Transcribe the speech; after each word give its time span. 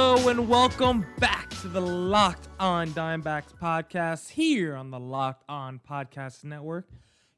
Hello 0.00 0.28
and 0.28 0.48
welcome 0.48 1.04
back 1.18 1.50
to 1.60 1.66
the 1.66 1.80
Locked 1.80 2.46
On 2.60 2.86
Diamondbacks 2.90 3.52
podcast 3.60 4.30
here 4.30 4.76
on 4.76 4.92
the 4.92 5.00
Locked 5.00 5.42
On 5.48 5.80
Podcast 5.80 6.44
Network. 6.44 6.86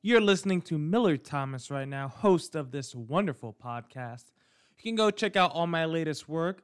You're 0.03 0.21
listening 0.21 0.61
to 0.63 0.77
Miller 0.77 1.17
Thomas 1.17 1.71
right 1.71 1.89
now, 1.89 2.09
host 2.09 2.55
of 2.55 2.71
this 2.71 2.95
wonderful 2.95 3.57
podcast. 3.65 4.25
You 4.77 4.83
can 4.83 4.95
go 4.95 5.11
check 5.11 5.37
out 5.37 5.53
all 5.53 5.67
my 5.67 5.87
latest 5.87 6.29
work 6.29 6.61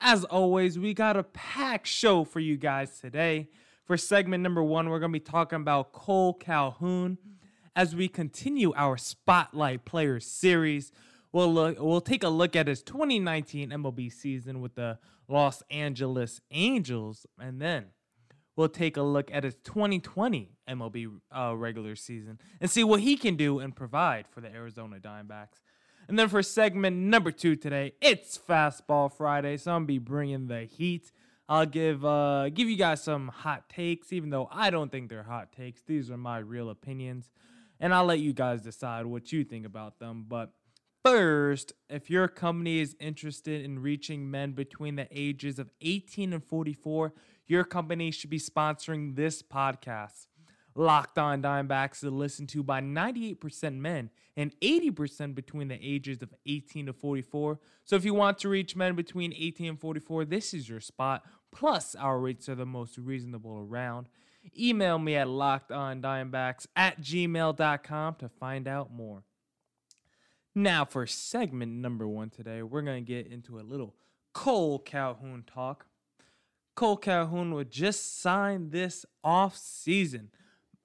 As 0.00 0.24
always, 0.24 0.78
we 0.78 0.94
got 0.94 1.16
a 1.16 1.22
packed 1.22 1.86
show 1.86 2.24
for 2.24 2.40
you 2.40 2.56
guys 2.56 2.98
today. 3.00 3.48
For 3.84 3.96
segment 3.96 4.42
number 4.42 4.62
one, 4.62 4.88
we're 4.88 4.98
going 4.98 5.12
to 5.12 5.18
be 5.18 5.20
talking 5.20 5.60
about 5.60 5.92
Cole 5.92 6.34
Calhoun 6.34 7.18
as 7.74 7.94
we 7.94 8.08
continue 8.08 8.72
our 8.74 8.96
Spotlight 8.96 9.84
Players 9.84 10.26
series. 10.26 10.92
We'll 11.32 11.52
look, 11.52 11.78
we'll 11.80 12.00
take 12.00 12.24
a 12.24 12.28
look 12.28 12.56
at 12.56 12.66
his 12.66 12.82
2019 12.82 13.70
MLB 13.70 14.12
season 14.12 14.60
with 14.60 14.74
the 14.74 14.98
Los 15.28 15.62
Angeles 15.70 16.40
Angels, 16.50 17.26
and 17.38 17.60
then 17.60 17.86
we'll 18.54 18.68
take 18.68 18.96
a 18.96 19.02
look 19.02 19.30
at 19.32 19.44
his 19.44 19.54
2020 19.64 20.52
MLB 20.68 21.20
uh, 21.36 21.54
regular 21.56 21.96
season 21.96 22.38
and 22.60 22.70
see 22.70 22.84
what 22.84 23.00
he 23.00 23.16
can 23.16 23.36
do 23.36 23.60
and 23.60 23.74
provide 23.74 24.26
for 24.28 24.40
the 24.40 24.48
Arizona 24.48 24.98
Diamondbacks. 24.98 25.60
And 26.08 26.18
then 26.18 26.28
for 26.28 26.42
segment 26.42 26.96
number 26.96 27.32
two 27.32 27.56
today, 27.56 27.92
it's 28.00 28.38
Fastball 28.38 29.12
Friday, 29.12 29.56
so 29.56 29.72
I'm 29.72 29.78
gonna 29.78 29.86
be 29.86 29.98
bringing 29.98 30.46
the 30.46 30.64
heat. 30.64 31.10
I'll 31.48 31.66
give 31.66 32.04
uh, 32.04 32.48
give 32.50 32.68
you 32.68 32.76
guys 32.76 33.02
some 33.02 33.28
hot 33.28 33.68
takes, 33.68 34.12
even 34.12 34.30
though 34.30 34.48
I 34.50 34.70
don't 34.70 34.90
think 34.90 35.08
they're 35.08 35.24
hot 35.24 35.52
takes. 35.52 35.82
These 35.82 36.10
are 36.10 36.16
my 36.16 36.38
real 36.38 36.70
opinions, 36.70 37.30
and 37.80 37.92
I'll 37.92 38.04
let 38.04 38.20
you 38.20 38.32
guys 38.32 38.62
decide 38.62 39.06
what 39.06 39.32
you 39.32 39.44
think 39.44 39.66
about 39.66 39.98
them. 39.98 40.26
But 40.28 40.52
First, 41.06 41.72
if 41.88 42.10
your 42.10 42.26
company 42.26 42.80
is 42.80 42.96
interested 42.98 43.64
in 43.64 43.78
reaching 43.78 44.28
men 44.28 44.54
between 44.54 44.96
the 44.96 45.06
ages 45.12 45.60
of 45.60 45.70
18 45.80 46.32
and 46.32 46.44
44, 46.44 47.12
your 47.46 47.62
company 47.62 48.10
should 48.10 48.28
be 48.28 48.40
sponsoring 48.40 49.14
this 49.14 49.40
podcast. 49.40 50.26
Locked 50.78 51.16
On 51.16 51.40
Diamondbacks 51.40 52.04
is 52.04 52.12
listened 52.12 52.50
to 52.50 52.62
by 52.62 52.82
98% 52.82 53.78
men 53.78 54.10
and 54.36 54.54
80% 54.60 55.34
between 55.34 55.68
the 55.68 55.78
ages 55.80 56.20
of 56.20 56.34
18 56.44 56.86
to 56.86 56.92
44. 56.92 57.58
So 57.84 57.96
if 57.96 58.04
you 58.04 58.12
want 58.12 58.38
to 58.40 58.50
reach 58.50 58.76
men 58.76 58.94
between 58.94 59.32
18 59.32 59.70
and 59.70 59.80
44, 59.80 60.26
this 60.26 60.52
is 60.52 60.68
your 60.68 60.80
spot. 60.80 61.24
Plus, 61.50 61.94
our 61.94 62.18
rates 62.18 62.46
are 62.50 62.54
the 62.54 62.66
most 62.66 62.98
reasonable 62.98 63.56
around. 63.56 64.10
Email 64.56 64.98
me 64.98 65.16
at 65.16 65.28
lockedondiamondbacks 65.28 66.66
at 66.76 67.00
gmail.com 67.00 68.14
to 68.16 68.28
find 68.28 68.68
out 68.68 68.92
more. 68.92 69.22
Now, 70.54 70.84
for 70.84 71.06
segment 71.06 71.72
number 71.72 72.06
one 72.06 72.28
today, 72.28 72.62
we're 72.62 72.82
going 72.82 73.02
to 73.02 73.12
get 73.12 73.32
into 73.32 73.58
a 73.58 73.62
little 73.62 73.94
Cole 74.34 74.78
Calhoun 74.78 75.44
talk. 75.46 75.86
Cole 76.74 76.98
Calhoun 76.98 77.54
would 77.54 77.70
just 77.70 78.20
sign 78.20 78.68
this 78.68 79.06
off 79.24 79.56
season 79.56 80.30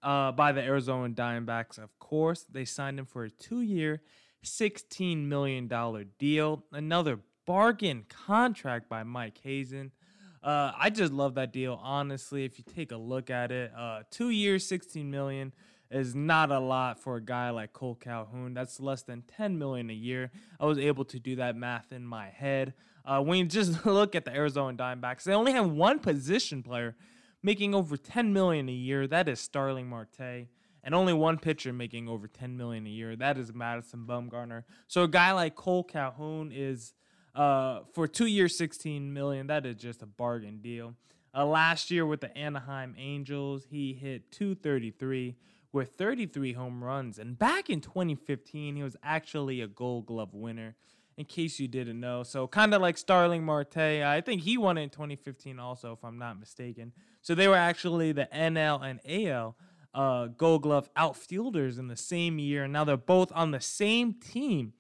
uh, 0.04 0.32
by 0.32 0.52
the 0.52 0.62
Arizona 0.62 1.14
Diamondbacks. 1.14 1.78
Of 1.78 1.98
course, 2.00 2.46
they 2.50 2.66
signed 2.66 3.00
him 3.00 3.06
for 3.06 3.26
a 3.26 3.30
two 3.30 3.62
year, 3.62 4.02
$16 4.44 5.26
million 5.26 5.70
deal. 6.18 6.64
Another 6.72 7.20
bargain 7.46 8.06
contract 8.10 8.90
by 8.90 9.04
Mike 9.04 9.40
Hazen. 9.44 9.92
Uh, 10.44 10.72
I 10.76 10.90
just 10.90 11.14
love 11.14 11.36
that 11.36 11.54
deal, 11.54 11.80
honestly. 11.82 12.46
If 12.46 12.58
you 12.58 12.66
take 12.76 12.92
a 12.92 12.98
look 12.98 13.30
at 13.30 13.52
it, 13.52 13.72
uh, 13.78 14.02
two 14.10 14.30
years, 14.30 14.66
16 14.66 15.10
million 15.12 15.54
is 15.92 16.16
not 16.16 16.52
a 16.52 16.60
lot 16.60 17.00
for 17.00 17.18
a 17.18 17.22
guy 17.22 17.50
like 17.52 17.74
Cole 17.74 17.96
Calhoun. 17.96 18.54
That's 18.54 18.80
less 18.80 19.04
than 19.04 19.24
10 19.38 19.60
million 19.60 19.90
a 19.90 19.94
year. 19.94 20.32
I 20.60 20.66
was 20.66 20.80
able 20.80 21.06
to 21.06 21.20
do 21.20 21.36
that 21.36 21.56
math 21.56 21.92
in 21.92 22.06
my 22.06 22.30
head. 22.30 22.74
Uh, 23.06 23.22
when 23.22 23.40
you 23.40 23.46
just 23.46 23.86
look 23.86 24.16
at 24.16 24.26
the 24.26 24.34
Arizona 24.34 24.76
Diamondbacks, 24.76 25.24
they 25.24 25.34
only 25.34 25.52
have 25.52 25.70
one 25.70 26.00
position 26.00 26.64
player 26.64 26.96
making 27.44 27.74
over 27.76 27.98
10 27.98 28.34
million 28.34 28.70
a 28.70 28.74
year. 28.74 29.08
That 29.08 29.28
is 29.28 29.40
Starling 29.40 29.88
Marte. 29.88 30.48
And 30.84 30.96
only 30.96 31.14
one 31.14 31.38
pitcher 31.38 31.72
making 31.72 32.08
over 32.10 32.28
10 32.28 32.58
million 32.58 32.88
a 32.88 32.90
year. 32.90 33.16
That 33.16 33.38
is 33.38 33.54
Madison 33.54 34.06
Bumgarner. 34.08 34.64
So 34.88 35.04
a 35.04 35.08
guy 35.08 35.32
like 35.32 35.56
Cole 35.56 35.84
Calhoun 35.84 36.52
is 36.52 36.94
uh, 37.36 37.82
for 37.94 38.08
two 38.08 38.26
years, 38.26 38.58
16 38.58 39.14
million. 39.14 39.48
That 39.48 39.66
is 39.66 39.76
just 39.76 40.02
a 40.02 40.08
bargain 40.08 40.60
deal. 40.62 40.96
Uh, 41.34 41.46
last 41.46 41.92
year 41.92 42.06
with 42.06 42.20
the 42.20 42.36
Anaheim 42.38 42.96
Angels, 42.98 43.66
he 43.70 43.94
hit 43.94 44.32
233 44.32 45.38
with 45.72 45.92
33 45.98 46.54
home 46.54 46.84
runs. 46.84 47.20
And 47.20 47.38
back 47.40 47.70
in 47.70 47.80
2015, 47.80 48.76
he 48.76 48.84
was 48.84 48.98
actually 49.02 49.62
a 49.62 49.68
gold 49.68 50.08
glove 50.08 50.34
winner, 50.34 50.76
in 51.18 51.26
case 51.26 51.60
you 51.60 51.68
didn't 51.68 52.00
know. 52.00 52.24
So, 52.24 52.48
kind 52.48 52.74
of 52.74 52.82
like 52.82 52.98
Starling 52.98 53.44
Marte, 53.44 53.78
I 53.78 54.22
think 54.22 54.42
he 54.42 54.58
won 54.58 54.78
in 54.78 54.90
2015 54.90 55.60
also, 55.60 55.94
if 55.94 56.04
I'm 56.04 56.18
not 56.18 56.40
mistaken. 56.40 56.94
So, 57.22 57.36
they 57.36 57.48
were 57.48 57.56
actually 57.56 58.12
the 58.12 58.28
NL 58.34 58.84
and 58.84 59.00
AL 59.06 59.56
uh, 59.94 60.28
gold 60.28 60.64
glove 60.64 60.90
outfielders 60.96 61.78
in 61.78 61.88
the 61.88 61.98
same 61.98 62.40
year. 62.40 62.68
Now 62.68 62.84
they're 62.84 62.98
both 62.98 63.32
on 63.34 63.52
the 63.52 63.60
same 63.60 64.14
team 64.14 64.74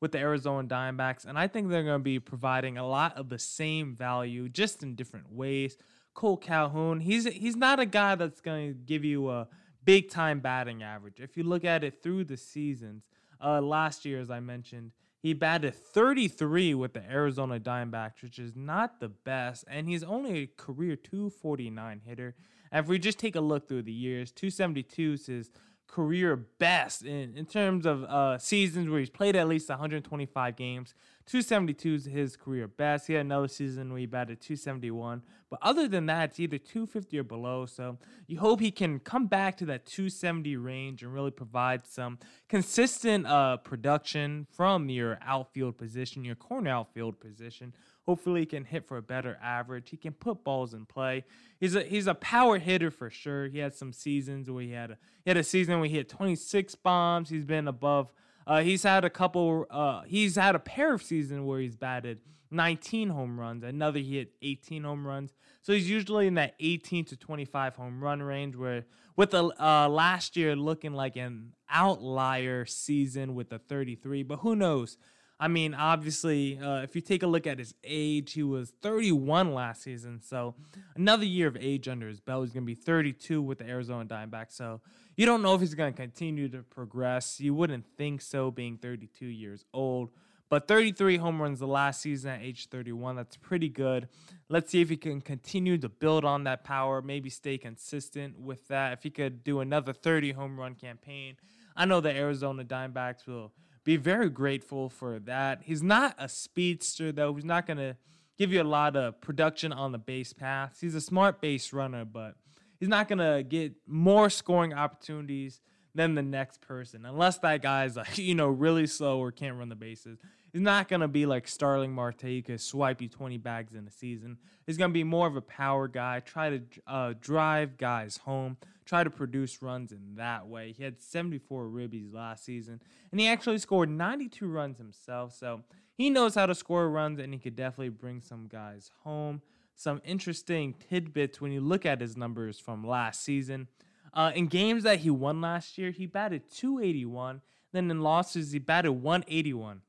with 0.00 0.12
the 0.12 0.18
Arizona 0.18 0.66
Diamondbacks. 0.66 1.24
And 1.26 1.38
I 1.38 1.46
think 1.46 1.68
they're 1.68 1.84
going 1.84 2.00
to 2.00 2.04
be 2.04 2.18
providing 2.18 2.78
a 2.78 2.86
lot 2.86 3.16
of 3.16 3.28
the 3.28 3.38
same 3.38 3.94
value, 3.94 4.48
just 4.48 4.82
in 4.82 4.94
different 4.94 5.32
ways. 5.32 5.76
Cole 6.14 6.36
Calhoun, 6.36 7.00
he's 7.00 7.24
he's 7.26 7.56
not 7.56 7.78
a 7.78 7.86
guy 7.86 8.14
that's 8.16 8.40
going 8.40 8.68
to 8.68 8.74
give 8.74 9.04
you 9.04 9.30
a 9.30 9.48
big 9.84 10.10
time 10.10 10.40
batting 10.40 10.82
average. 10.82 11.20
If 11.20 11.36
you 11.36 11.44
look 11.44 11.64
at 11.64 11.84
it 11.84 12.02
through 12.02 12.24
the 12.24 12.36
seasons, 12.36 13.04
uh, 13.42 13.60
last 13.60 14.04
year, 14.04 14.20
as 14.20 14.30
I 14.30 14.40
mentioned, 14.40 14.90
he 15.22 15.34
batted 15.34 15.74
33 15.74 16.74
with 16.74 16.94
the 16.94 17.02
Arizona 17.02 17.60
Diamondbacks, 17.60 18.22
which 18.22 18.38
is 18.38 18.56
not 18.56 19.00
the 19.00 19.08
best, 19.08 19.64
and 19.68 19.86
he's 19.86 20.02
only 20.02 20.38
a 20.38 20.46
career 20.46 20.96
249 20.96 22.00
hitter. 22.06 22.34
And 22.72 22.84
if 22.84 22.88
we 22.88 22.98
just 22.98 23.18
take 23.18 23.36
a 23.36 23.40
look 23.40 23.68
through 23.68 23.82
the 23.82 23.92
years, 23.92 24.32
272 24.32 25.12
is 25.12 25.26
his 25.26 25.50
career 25.90 26.36
best 26.36 27.02
in, 27.04 27.36
in 27.36 27.46
terms 27.46 27.84
of 27.84 28.04
uh, 28.04 28.38
seasons 28.38 28.88
where 28.88 29.00
he's 29.00 29.10
played 29.10 29.34
at 29.36 29.48
least 29.48 29.68
125 29.68 30.56
games. 30.56 30.94
272 31.26 31.94
is 31.94 32.04
his 32.06 32.36
career 32.36 32.66
best. 32.66 33.06
He 33.06 33.14
had 33.14 33.26
another 33.26 33.48
season 33.48 33.90
where 33.90 34.00
he 34.00 34.06
batted 34.06 34.40
271. 34.40 35.22
But 35.48 35.58
other 35.62 35.86
than 35.86 36.06
that, 36.06 36.30
it's 36.30 36.40
either 36.40 36.58
250 36.58 37.18
or 37.18 37.22
below. 37.22 37.66
So 37.66 37.98
you 38.26 38.38
hope 38.38 38.60
he 38.60 38.70
can 38.70 38.98
come 38.98 39.26
back 39.26 39.56
to 39.58 39.66
that 39.66 39.86
270 39.86 40.56
range 40.56 41.02
and 41.02 41.12
really 41.12 41.30
provide 41.30 41.86
some 41.86 42.18
consistent 42.48 43.26
uh, 43.26 43.58
production 43.58 44.46
from 44.50 44.88
your 44.88 45.18
outfield 45.22 45.78
position, 45.78 46.24
your 46.24 46.36
corner 46.36 46.70
outfield 46.70 47.20
position. 47.20 47.74
Hopefully, 48.06 48.40
he 48.40 48.46
can 48.46 48.64
hit 48.64 48.86
for 48.86 48.96
a 48.96 49.02
better 49.02 49.38
average. 49.42 49.90
He 49.90 49.96
can 49.96 50.12
put 50.12 50.42
balls 50.42 50.74
in 50.74 50.86
play. 50.86 51.24
He's 51.58 51.74
a 51.74 51.82
he's 51.82 52.06
a 52.06 52.14
power 52.14 52.58
hitter 52.58 52.90
for 52.90 53.10
sure. 53.10 53.48
He 53.48 53.58
had 53.58 53.74
some 53.74 53.92
seasons 53.92 54.50
where 54.50 54.62
he 54.62 54.72
had 54.72 54.92
a 54.92 54.98
he 55.24 55.30
had 55.30 55.36
a 55.36 55.44
season 55.44 55.78
where 55.78 55.88
he 55.88 55.96
hit 55.96 56.08
26 56.08 56.74
bombs. 56.76 57.28
He's 57.28 57.44
been 57.44 57.68
above. 57.68 58.12
Uh, 58.46 58.62
he's 58.62 58.82
had 58.82 59.04
a 59.04 59.10
couple. 59.10 59.66
Uh, 59.70 60.02
he's 60.06 60.36
had 60.36 60.54
a 60.54 60.58
pair 60.58 60.94
of 60.94 61.02
seasons 61.02 61.42
where 61.42 61.60
he's 61.60 61.76
batted 61.76 62.20
19 62.50 63.10
home 63.10 63.38
runs. 63.38 63.62
Another 63.62 64.00
he 64.00 64.16
hit 64.16 64.32
18 64.42 64.82
home 64.84 65.06
runs. 65.06 65.32
So 65.62 65.72
he's 65.72 65.88
usually 65.88 66.26
in 66.26 66.34
that 66.34 66.54
18 66.58 67.04
to 67.06 67.16
25 67.16 67.76
home 67.76 68.02
run 68.02 68.22
range. 68.22 68.56
Where 68.56 68.86
with 69.16 69.30
the 69.30 69.44
uh, 69.62 69.88
last 69.88 70.36
year 70.36 70.56
looking 70.56 70.94
like 70.94 71.16
an 71.16 71.52
outlier 71.68 72.64
season 72.64 73.34
with 73.34 73.50
the 73.50 73.58
33, 73.58 74.22
but 74.22 74.38
who 74.38 74.56
knows? 74.56 74.96
I 75.42 75.48
mean, 75.48 75.72
obviously, 75.72 76.58
uh, 76.58 76.82
if 76.82 76.94
you 76.94 77.00
take 77.00 77.22
a 77.22 77.26
look 77.26 77.46
at 77.46 77.58
his 77.58 77.74
age, 77.82 78.34
he 78.34 78.42
was 78.42 78.74
31 78.82 79.54
last 79.54 79.82
season. 79.82 80.20
So 80.20 80.54
another 80.94 81.24
year 81.24 81.48
of 81.48 81.56
age 81.58 81.88
under 81.88 82.08
his 82.08 82.20
belt. 82.20 82.44
He's 82.44 82.52
going 82.52 82.64
to 82.64 82.66
be 82.66 82.74
32 82.74 83.40
with 83.40 83.58
the 83.58 83.64
Arizona 83.64 84.04
Diamondbacks. 84.04 84.52
So 84.52 84.82
you 85.16 85.24
don't 85.24 85.40
know 85.40 85.54
if 85.54 85.62
he's 85.62 85.74
going 85.74 85.94
to 85.94 85.96
continue 85.96 86.50
to 86.50 86.58
progress. 86.58 87.40
You 87.40 87.54
wouldn't 87.54 87.86
think 87.96 88.20
so, 88.20 88.50
being 88.50 88.76
32 88.76 89.24
years 89.24 89.64
old. 89.72 90.10
But 90.50 90.68
33 90.68 91.16
home 91.16 91.40
runs 91.40 91.60
the 91.60 91.66
last 91.66 92.02
season 92.02 92.32
at 92.32 92.42
age 92.42 92.68
31. 92.68 93.16
That's 93.16 93.36
pretty 93.36 93.70
good. 93.70 94.08
Let's 94.50 94.70
see 94.70 94.82
if 94.82 94.90
he 94.90 94.96
can 94.98 95.22
continue 95.22 95.78
to 95.78 95.88
build 95.88 96.26
on 96.26 96.44
that 96.44 96.64
power, 96.64 97.00
maybe 97.00 97.30
stay 97.30 97.56
consistent 97.56 98.38
with 98.38 98.68
that. 98.68 98.92
If 98.92 99.04
he 99.04 99.10
could 99.10 99.42
do 99.42 99.60
another 99.60 99.94
30 99.94 100.32
home 100.32 100.60
run 100.60 100.74
campaign, 100.74 101.36
I 101.76 101.86
know 101.86 102.00
the 102.00 102.14
Arizona 102.14 102.64
Diamondbacks 102.64 103.26
will 103.26 103.52
be 103.90 103.96
very 103.96 104.30
grateful 104.30 104.88
for 104.88 105.18
that. 105.18 105.62
He's 105.64 105.82
not 105.82 106.14
a 106.16 106.28
speedster, 106.28 107.10
though. 107.10 107.34
He's 107.34 107.44
not 107.44 107.66
going 107.66 107.78
to 107.78 107.96
give 108.38 108.52
you 108.52 108.62
a 108.62 108.64
lot 108.64 108.94
of 108.94 109.20
production 109.20 109.72
on 109.72 109.90
the 109.90 109.98
base 109.98 110.32
paths. 110.32 110.80
He's 110.80 110.94
a 110.94 111.00
smart 111.00 111.40
base 111.40 111.72
runner, 111.72 112.04
but 112.04 112.36
he's 112.78 112.88
not 112.88 113.08
going 113.08 113.18
to 113.18 113.42
get 113.42 113.74
more 113.88 114.30
scoring 114.30 114.72
opportunities 114.72 115.60
than 115.92 116.14
the 116.14 116.22
next 116.22 116.60
person 116.60 117.04
unless 117.04 117.38
that 117.38 117.62
guy's 117.62 117.96
like 117.96 118.16
you 118.30 118.32
know 118.32 118.46
really 118.46 118.86
slow 118.86 119.18
or 119.18 119.32
can't 119.32 119.56
run 119.56 119.68
the 119.68 119.74
bases 119.74 120.20
He's 120.52 120.62
not 120.62 120.88
going 120.88 121.00
to 121.00 121.08
be 121.08 121.26
like 121.26 121.46
Starling 121.46 121.92
Marte, 121.92 122.22
who 122.22 122.42
could 122.42 122.60
swipe 122.60 123.00
you 123.00 123.08
20 123.08 123.38
bags 123.38 123.74
in 123.74 123.86
a 123.86 123.90
season. 123.90 124.38
He's 124.66 124.76
going 124.76 124.90
to 124.90 124.94
be 124.94 125.04
more 125.04 125.26
of 125.26 125.36
a 125.36 125.40
power 125.40 125.86
guy, 125.86 126.20
try 126.20 126.50
to 126.50 126.62
uh, 126.86 127.14
drive 127.20 127.76
guys 127.76 128.16
home, 128.18 128.56
try 128.84 129.04
to 129.04 129.10
produce 129.10 129.62
runs 129.62 129.92
in 129.92 130.16
that 130.16 130.48
way. 130.48 130.72
He 130.72 130.82
had 130.82 131.00
74 131.00 131.66
ribbies 131.66 132.12
last 132.12 132.44
season, 132.44 132.80
and 133.12 133.20
he 133.20 133.28
actually 133.28 133.58
scored 133.58 133.90
92 133.90 134.48
runs 134.48 134.78
himself. 134.78 135.34
So 135.34 135.62
he 135.96 136.10
knows 136.10 136.34
how 136.34 136.46
to 136.46 136.54
score 136.54 136.90
runs, 136.90 137.20
and 137.20 137.32
he 137.32 137.38
could 137.38 137.54
definitely 137.54 137.90
bring 137.90 138.20
some 138.20 138.48
guys 138.48 138.90
home. 139.04 139.42
Some 139.76 140.02
interesting 140.04 140.74
tidbits 140.88 141.40
when 141.40 141.52
you 141.52 141.60
look 141.60 141.86
at 141.86 142.00
his 142.00 142.16
numbers 142.16 142.58
from 142.58 142.86
last 142.86 143.22
season. 143.22 143.68
Uh, 144.12 144.32
in 144.34 144.48
games 144.48 144.82
that 144.82 145.00
he 145.00 145.10
won 145.10 145.40
last 145.40 145.78
year, 145.78 145.92
he 145.92 146.06
batted 146.06 146.50
281. 146.50 147.40
Then 147.72 147.90
in 147.90 148.00
losses, 148.00 148.50
he 148.50 148.58
batted 148.58 148.90
181. 148.90 149.82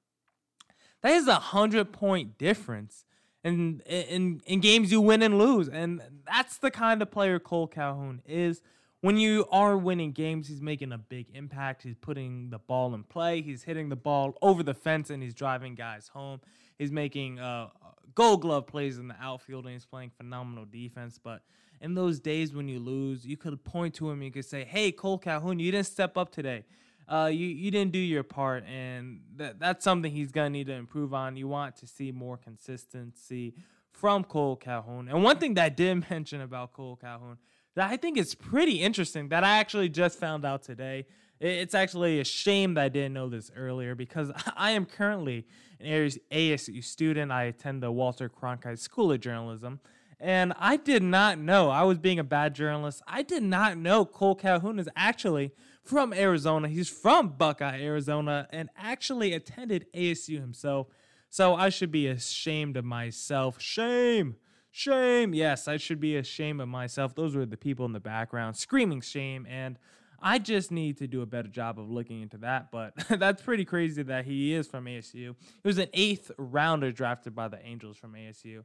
That 1.01 1.13
is 1.13 1.27
a 1.27 1.35
hundred 1.35 1.91
point 1.91 2.37
difference 2.37 3.05
in, 3.43 3.81
in 3.85 4.41
in 4.45 4.59
games 4.59 4.91
you 4.91 5.01
win 5.01 5.21
and 5.21 5.37
lose, 5.37 5.67
and 5.67 6.01
that's 6.25 6.57
the 6.57 6.69
kind 6.69 7.01
of 7.01 7.09
player 7.09 7.39
Cole 7.39 7.67
Calhoun 7.67 8.21
is. 8.25 8.61
When 9.01 9.17
you 9.17 9.47
are 9.51 9.75
winning 9.77 10.11
games, 10.11 10.47
he's 10.47 10.61
making 10.61 10.91
a 10.91 10.97
big 10.99 11.25
impact. 11.33 11.81
He's 11.81 11.95
putting 11.95 12.51
the 12.51 12.59
ball 12.59 12.93
in 12.93 13.03
play. 13.03 13.41
He's 13.41 13.63
hitting 13.63 13.89
the 13.89 13.95
ball 13.95 14.35
over 14.43 14.61
the 14.61 14.75
fence, 14.75 15.09
and 15.09 15.23
he's 15.23 15.33
driving 15.33 15.73
guys 15.73 16.09
home. 16.09 16.39
He's 16.77 16.91
making 16.91 17.39
uh, 17.39 17.69
Gold 18.13 18.41
Glove 18.41 18.67
plays 18.67 18.99
in 18.99 19.07
the 19.07 19.15
outfield, 19.19 19.65
and 19.65 19.73
he's 19.73 19.85
playing 19.85 20.11
phenomenal 20.15 20.65
defense. 20.65 21.19
But 21.21 21.41
in 21.81 21.95
those 21.95 22.19
days 22.19 22.53
when 22.53 22.67
you 22.67 22.79
lose, 22.79 23.25
you 23.25 23.37
could 23.37 23.63
point 23.63 23.95
to 23.95 24.11
him. 24.11 24.21
You 24.21 24.29
could 24.29 24.45
say, 24.45 24.65
"Hey, 24.65 24.91
Cole 24.91 25.17
Calhoun, 25.17 25.57
you 25.57 25.71
didn't 25.71 25.87
step 25.87 26.15
up 26.15 26.31
today 26.31 26.63
uh, 27.07 27.29
you 27.31 27.47
you 27.47 27.71
didn't 27.71 27.91
do 27.91 27.99
your 27.99 28.23
part, 28.23 28.65
and 28.65 29.21
that 29.35 29.59
that's 29.59 29.83
something 29.83 30.11
he's 30.11 30.31
gonna 30.31 30.49
need 30.49 30.67
to 30.67 30.73
improve 30.73 31.13
on. 31.13 31.35
You 31.35 31.47
want 31.47 31.75
to 31.77 31.87
see 31.87 32.11
more 32.11 32.37
consistency 32.37 33.53
from 33.91 34.23
Cole 34.23 34.55
Calhoun. 34.55 35.07
And 35.09 35.23
one 35.23 35.37
thing 35.37 35.53
that 35.55 35.63
I 35.63 35.69
did 35.69 36.03
mention 36.09 36.41
about 36.41 36.73
Cole 36.73 36.95
Calhoun 36.95 37.37
that 37.75 37.89
I 37.89 37.97
think 37.97 38.17
is 38.17 38.35
pretty 38.35 38.81
interesting 38.81 39.29
that 39.29 39.43
I 39.43 39.57
actually 39.57 39.89
just 39.89 40.19
found 40.19 40.45
out 40.45 40.63
today. 40.63 41.05
It's 41.39 41.73
actually 41.73 42.19
a 42.19 42.23
shame 42.23 42.75
that 42.75 42.83
I 42.83 42.89
didn't 42.89 43.13
know 43.13 43.27
this 43.27 43.49
earlier 43.55 43.95
because 43.95 44.31
I 44.55 44.71
am 44.71 44.85
currently 44.85 45.47
an 45.79 46.11
ASU 46.31 46.83
student. 46.83 47.31
I 47.31 47.43
attend 47.45 47.81
the 47.81 47.91
Walter 47.91 48.29
Cronkite 48.29 48.77
School 48.79 49.11
of 49.11 49.19
Journalism. 49.19 49.79
And 50.19 50.53
I 50.59 50.77
did 50.77 51.01
not 51.01 51.39
know, 51.39 51.71
I 51.71 51.81
was 51.81 51.97
being 51.97 52.19
a 52.19 52.23
bad 52.23 52.53
journalist. 52.53 53.01
I 53.07 53.23
did 53.23 53.41
not 53.41 53.75
know 53.75 54.05
Cole 54.05 54.35
Calhoun 54.35 54.77
is 54.77 54.87
actually 54.95 55.51
from 55.83 56.13
Arizona. 56.13 56.67
He's 56.67 56.89
from 56.89 57.29
Buckeye, 57.29 57.81
Arizona, 57.81 58.47
and 58.51 58.69
actually 58.77 59.33
attended 59.33 59.85
ASU 59.93 60.39
himself. 60.39 60.87
So 61.29 61.55
I 61.55 61.69
should 61.69 61.91
be 61.91 62.07
ashamed 62.07 62.77
of 62.77 62.85
myself. 62.85 63.61
Shame. 63.61 64.35
Shame. 64.71 65.33
Yes, 65.33 65.67
I 65.67 65.77
should 65.77 65.99
be 65.99 66.15
ashamed 66.17 66.61
of 66.61 66.67
myself. 66.67 67.15
Those 67.15 67.35
were 67.35 67.45
the 67.45 67.57
people 67.57 67.85
in 67.85 67.93
the 67.93 67.99
background 67.99 68.57
screaming 68.57 69.01
shame. 69.01 69.47
And 69.49 69.77
I 70.21 70.39
just 70.39 70.71
need 70.71 70.97
to 70.97 71.07
do 71.07 71.21
a 71.21 71.25
better 71.25 71.47
job 71.47 71.79
of 71.79 71.89
looking 71.89 72.21
into 72.21 72.37
that. 72.39 72.71
But 72.71 72.93
that's 73.09 73.41
pretty 73.41 73.65
crazy 73.65 74.03
that 74.03 74.25
he 74.25 74.53
is 74.53 74.67
from 74.67 74.85
ASU. 74.85 75.13
He 75.13 75.35
was 75.63 75.77
an 75.77 75.87
eighth 75.93 76.31
rounder 76.37 76.91
drafted 76.91 77.35
by 77.35 77.47
the 77.47 77.65
Angels 77.65 77.97
from 77.97 78.13
ASU. 78.13 78.63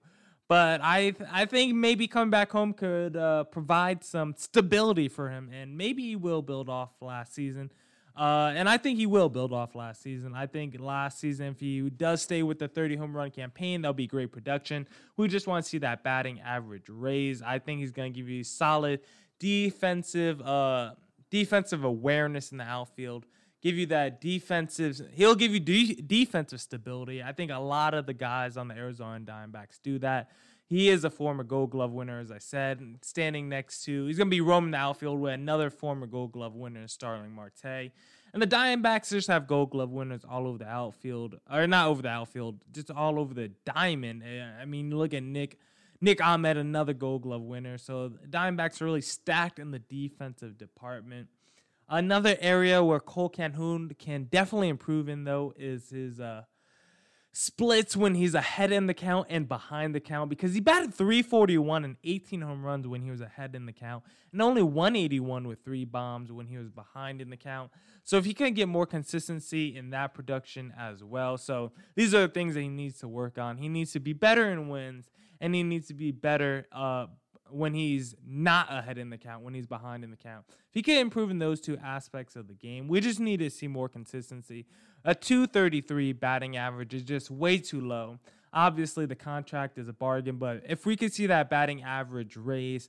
But 0.49 0.81
I 0.83 1.11
th- 1.11 1.29
I 1.33 1.45
think 1.45 1.75
maybe 1.75 2.07
coming 2.07 2.31
back 2.31 2.53
home 2.53 2.73
could 2.73 3.17
uh, 3.17 3.45
provide 3.45 4.05
some 4.05 4.35
stability 4.37 5.09
for 5.09 5.29
him, 5.29 5.51
and 5.53 5.77
maybe 5.77 6.03
he 6.03 6.17
will 6.17 6.43
build 6.43 6.69
off 6.69 6.91
last 7.01 7.35
season. 7.35 7.73
Uh, 8.17 8.53
and 8.57 8.67
I 8.67 8.79
think 8.79 8.99
he 8.99 9.05
will 9.05 9.29
build 9.29 9.53
off 9.53 9.75
last 9.75 10.03
season. 10.03 10.33
I 10.35 10.47
think 10.47 10.81
last 10.81 11.19
season, 11.19 11.49
if 11.49 11.61
he 11.61 11.91
does 11.91 12.23
stay 12.23 12.43
with 12.43 12.59
the 12.59 12.67
30 12.67 12.97
home 12.97 13.15
run 13.15 13.31
campaign, 13.31 13.83
that'll 13.83 13.93
be 13.93 14.07
great 14.07 14.33
production. 14.33 14.89
We 15.19 15.29
just 15.29 15.47
want 15.47 15.65
to 15.65 15.69
see 15.69 15.79
that 15.79 16.03
batting 16.03 16.41
average 16.41 16.89
raise. 16.89 17.43
I 17.43 17.59
think 17.59 17.81
he's 17.81 17.93
going 17.93 18.15
to 18.15 18.19
give 18.19 18.29
you 18.29 18.43
solid 18.43 19.01
defensive 19.39 20.41
uh, 20.41 20.93
defensive 21.31 21.85
awareness 21.85 22.53
in 22.53 22.59
the 22.59 22.65
outfield 22.65 23.27
give 23.63 23.77
you 23.77 23.87
that 23.87 24.21
defensive. 24.21 25.01
He'll 25.13 25.35
give 25.35 25.53
you 25.53 25.61
de- 25.61 26.03
defensive 26.03 26.61
stability. 26.61 27.23
I 27.23 27.33
think 27.33 27.51
a 27.51 27.59
lot 27.59 27.95
of 27.95 28.07
the 28.07 28.15
guys 28.15 28.57
on 28.57 28.69
the 28.69 28.75
Arizona 28.75 29.25
Diamondbacks 29.25 29.81
do 29.83 29.99
that. 30.01 30.31
He 30.69 30.89
is 30.89 31.05
a 31.05 31.11
former 31.11 31.45
Gold 31.45 31.71
Glove 31.71 31.93
winner, 31.93 32.19
as 32.19 32.33
I 32.33 32.39
said, 32.39 32.99
standing 33.03 33.49
next 33.49 33.85
to. 33.85 34.07
He's 34.07 34.17
going 34.19 34.29
to 34.29 34.35
be 34.35 34.41
roaming 34.41 34.73
the 34.73 34.79
outfield 34.79 35.21
with 35.21 35.33
another 35.33 35.71
former 35.71 36.07
Gold 36.07 36.33
Glove 36.33 36.55
winner, 36.55 36.89
Starling 36.89 37.33
Marte. 37.33 37.93
And 38.33 38.43
the 38.43 38.49
Diamondbacks 38.49 39.11
just 39.11 39.29
have 39.29 39.47
Gold 39.47 39.71
Glove 39.71 39.91
winners 39.91 40.25
all 40.29 40.47
over 40.49 40.59
the 40.59 40.69
outfield, 40.69 41.37
or 41.51 41.67
not 41.69 41.87
over 41.87 42.03
the 42.03 42.09
outfield, 42.09 42.61
just 42.73 42.91
all 42.91 43.21
over 43.21 43.33
the 43.33 43.53
diamond. 43.65 44.25
Eh, 44.25 44.45
I 44.61 44.65
mean, 44.65 44.91
look 44.91 45.15
at 45.15 45.23
Nick. 45.23 45.59
Nick 46.01 46.23
Ahmed, 46.23 46.59
another 46.59 46.93
Gold 46.93 47.23
Glove 47.23 47.43
winner. 47.43 47.79
So 47.79 48.09
the 48.09 48.27
Diamondbacks 48.27 48.83
are 48.83 48.85
really 48.85 49.01
stacked 49.01 49.59
in 49.59 49.71
the 49.71 49.79
defensive 49.79 50.59
department. 50.59 51.29
Another 51.89 52.37
area 52.41 52.83
where 52.83 53.01
Cole 53.01 53.29
Calhoun 53.29 53.93
can 53.99 54.25
definitely 54.25 54.69
improve 54.69 55.09
in 55.09 55.25
though 55.25 55.55
is 55.57 55.91
his 55.91 56.19
uh, 56.19 56.43
splits 57.39 57.95
when 57.95 58.15
he's 58.15 58.35
ahead 58.35 58.73
in 58.73 58.87
the 58.87 58.95
count 58.95 59.27
and 59.29 59.47
behind 59.47 59.95
the 59.95 60.01
count 60.01 60.31
because 60.31 60.55
he 60.55 60.61
batted 60.61 60.95
341 60.95 61.85
and 61.85 61.97
18 62.03 62.41
home 62.41 62.65
runs 62.65 62.89
when 62.89 63.03
he 63.03 63.11
was 63.11 63.21
ahead 63.21 63.55
in 63.55 63.67
the 63.67 63.73
count 63.73 64.03
and 64.33 64.41
only 64.41 64.63
181 64.63 65.47
with 65.47 65.63
three 65.63 65.85
bombs 65.85 66.33
when 66.33 66.47
he 66.47 66.57
was 66.57 66.71
behind 66.71 67.21
in 67.21 67.29
the 67.29 67.37
count. 67.37 67.71
So 68.05 68.17
if 68.17 68.25
he 68.25 68.33
can 68.33 68.55
get 68.55 68.69
more 68.69 68.87
consistency 68.87 69.77
in 69.77 69.91
that 69.91 70.15
production 70.15 70.73
as 70.79 71.05
well. 71.05 71.37
So 71.37 71.73
these 71.95 72.15
are 72.15 72.23
the 72.23 72.33
things 72.33 72.55
that 72.55 72.63
he 72.63 72.69
needs 72.69 73.01
to 73.01 73.09
work 73.09 73.37
on. 73.37 73.59
He 73.59 73.69
needs 73.69 73.93
to 73.93 74.01
be 74.01 74.15
better 74.15 74.51
in 74.51 74.69
wins 74.69 75.11
and 75.39 75.55
he 75.55 75.63
needs 75.63 75.89
to 75.89 75.95
be 75.95 76.13
better 76.13 76.67
uh, 76.73 77.07
when 77.51 77.75
he's 77.75 78.15
not 78.27 78.73
ahead 78.73 78.99
in 78.99 79.11
the 79.11 79.19
count, 79.19 79.43
when 79.43 79.55
he's 79.55 79.67
behind 79.67 80.05
in 80.05 80.11
the 80.11 80.17
count. 80.17 80.45
If 80.49 80.75
he 80.75 80.83
can 80.83 80.99
improve 80.99 81.31
in 81.31 81.39
those 81.39 81.61
two 81.61 81.79
aspects 81.79 82.37
of 82.37 82.49
the 82.49 82.55
game, 82.55 82.89
we 82.89 83.01
just 83.01 83.21
need 83.21 83.39
to 83.39 83.51
see 83.51 83.69
more 83.69 83.89
consistency. 83.89 84.67
A 85.05 85.15
233 85.15 86.13
batting 86.13 86.57
average 86.57 86.95
is 86.95 87.03
just 87.03 87.31
way 87.31 87.59
too 87.59 87.81
low. 87.81 88.19
Obviously, 88.53 89.07
the 89.07 89.17
contract 89.17 89.79
is 89.79 89.89
a 89.89 89.93
bargain, 89.93 90.37
but 90.37 90.63
if 90.67 90.87
we 90.87 90.97
could 90.97 91.13
see 91.13 91.27
that 91.27 91.51
batting 91.51 91.83
average 91.83 92.37
raise, 92.37 92.89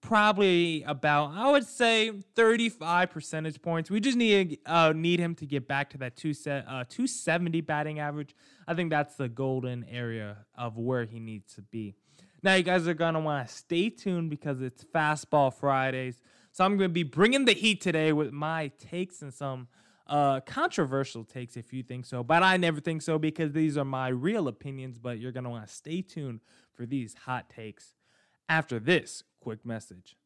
probably 0.00 0.82
about 0.84 1.32
I 1.34 1.50
would 1.50 1.66
say 1.66 2.12
35 2.34 3.10
percentage 3.10 3.60
points. 3.60 3.90
We 3.90 4.00
just 4.00 4.16
need 4.16 4.58
uh, 4.66 4.92
need 4.94 5.20
him 5.20 5.34
to 5.36 5.46
get 5.46 5.66
back 5.66 5.90
to 5.90 5.98
that 5.98 6.16
two 6.16 6.34
set, 6.34 6.64
uh, 6.66 6.84
270 6.88 7.60
batting 7.62 7.98
average. 7.98 8.34
I 8.66 8.74
think 8.74 8.90
that's 8.90 9.16
the 9.16 9.28
golden 9.28 9.84
area 9.84 10.38
of 10.56 10.76
where 10.76 11.04
he 11.04 11.18
needs 11.18 11.54
to 11.54 11.62
be. 11.62 11.94
Now, 12.42 12.54
you 12.54 12.62
guys 12.62 12.86
are 12.86 12.94
to 13.14 13.20
want 13.20 13.48
to 13.48 13.52
stay 13.52 13.90
tuned 13.90 14.30
because 14.30 14.62
it's 14.62 14.84
Fastball 14.84 15.52
Fridays. 15.52 16.20
So, 16.52 16.64
I'm 16.64 16.76
to 16.88 16.92
be 16.92 17.02
bringing 17.02 17.44
the 17.44 17.52
heat 17.52 17.80
today 17.80 18.12
with 18.12 18.32
my 18.32 18.68
takes 18.78 19.22
and 19.22 19.34
some 19.34 19.66
uh, 20.06 20.40
controversial 20.40 21.24
takes 21.24 21.56
if 21.56 21.72
you 21.72 21.82
think 21.82 22.06
so. 22.06 22.22
But 22.22 22.42
I 22.42 22.56
never 22.56 22.80
think 22.80 23.02
so 23.02 23.18
because 23.18 23.52
these 23.52 23.76
are 23.76 23.84
my 23.84 24.08
real 24.08 24.46
opinions. 24.46 24.98
But 24.98 25.18
you're 25.18 25.32
to 25.44 25.50
want 25.50 25.66
to 25.66 25.72
stay 25.72 26.00
tuned 26.00 26.40
for 26.74 26.86
these 26.86 27.14
hot 27.14 27.50
takes 27.50 27.94
after 28.48 28.78
this 28.78 29.24
quick 29.40 29.64
message. 29.64 30.16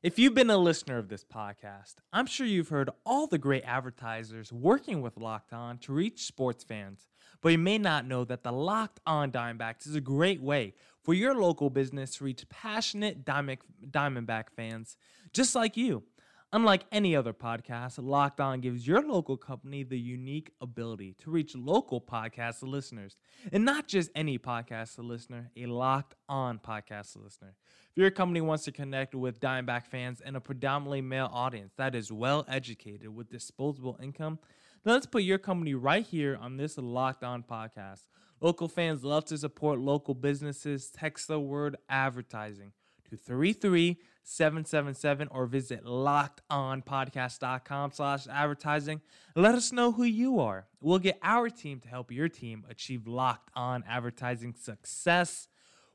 If 0.00 0.16
you've 0.16 0.34
been 0.34 0.50
a 0.50 0.56
listener 0.56 0.96
of 0.98 1.08
this 1.08 1.24
podcast, 1.24 1.94
I'm 2.12 2.26
sure 2.26 2.46
you've 2.46 2.68
heard 2.68 2.90
all 3.04 3.26
the 3.26 3.36
great 3.36 3.64
advertisers 3.64 4.52
working 4.52 5.02
with 5.02 5.16
Locked 5.16 5.52
On 5.52 5.76
to 5.78 5.92
reach 5.92 6.24
sports 6.24 6.62
fans, 6.62 7.08
but 7.42 7.48
you 7.48 7.58
may 7.58 7.78
not 7.78 8.06
know 8.06 8.24
that 8.24 8.44
the 8.44 8.52
Locked 8.52 9.00
On 9.06 9.32
Diamondbacks 9.32 9.88
is 9.88 9.96
a 9.96 10.00
great 10.00 10.40
way 10.40 10.74
for 11.02 11.14
your 11.14 11.34
local 11.34 11.68
business 11.68 12.14
to 12.16 12.24
reach 12.24 12.48
passionate 12.48 13.24
Diamondback 13.24 14.50
fans 14.54 14.96
just 15.32 15.56
like 15.56 15.76
you. 15.76 16.04
Unlike 16.50 16.86
any 16.90 17.14
other 17.14 17.34
podcast, 17.34 17.98
Locked 18.02 18.40
On 18.40 18.62
gives 18.62 18.86
your 18.86 19.02
local 19.02 19.36
company 19.36 19.82
the 19.82 19.98
unique 19.98 20.50
ability 20.62 21.14
to 21.18 21.30
reach 21.30 21.54
local 21.54 22.00
podcast 22.00 22.62
listeners. 22.62 23.18
And 23.52 23.66
not 23.66 23.86
just 23.86 24.10
any 24.14 24.38
podcast 24.38 24.96
listener, 24.96 25.50
a 25.58 25.66
Locked 25.66 26.14
On 26.26 26.58
podcast 26.58 27.22
listener. 27.22 27.54
If 27.90 27.98
your 27.98 28.10
company 28.10 28.40
wants 28.40 28.64
to 28.64 28.72
connect 28.72 29.14
with 29.14 29.40
Diamondback 29.40 29.88
fans 29.88 30.22
and 30.22 30.38
a 30.38 30.40
predominantly 30.40 31.02
male 31.02 31.28
audience 31.30 31.74
that 31.76 31.94
is 31.94 32.10
well 32.10 32.46
educated 32.48 33.14
with 33.14 33.28
disposable 33.28 33.98
income, 34.02 34.38
then 34.84 34.94
let's 34.94 35.04
put 35.04 35.24
your 35.24 35.36
company 35.38 35.74
right 35.74 36.06
here 36.06 36.38
on 36.40 36.56
this 36.56 36.78
Locked 36.78 37.24
On 37.24 37.42
podcast. 37.42 38.06
Local 38.40 38.68
fans 38.68 39.04
love 39.04 39.26
to 39.26 39.36
support 39.36 39.80
local 39.80 40.14
businesses. 40.14 40.90
Text 40.90 41.28
the 41.28 41.38
word 41.38 41.76
advertising 41.90 42.72
to 43.08 43.16
33777 43.16 45.28
or 45.30 45.46
visit 45.46 45.84
lockedonpodcast.com 45.84 47.92
slash 47.92 48.26
advertising. 48.28 49.00
Let 49.34 49.54
us 49.54 49.72
know 49.72 49.92
who 49.92 50.04
you 50.04 50.40
are. 50.40 50.66
We'll 50.80 50.98
get 50.98 51.18
our 51.22 51.48
team 51.50 51.80
to 51.80 51.88
help 51.88 52.12
your 52.12 52.28
team 52.28 52.66
achieve 52.68 53.06
locked 53.06 53.50
on 53.54 53.84
advertising 53.88 54.52
success. 54.54 55.48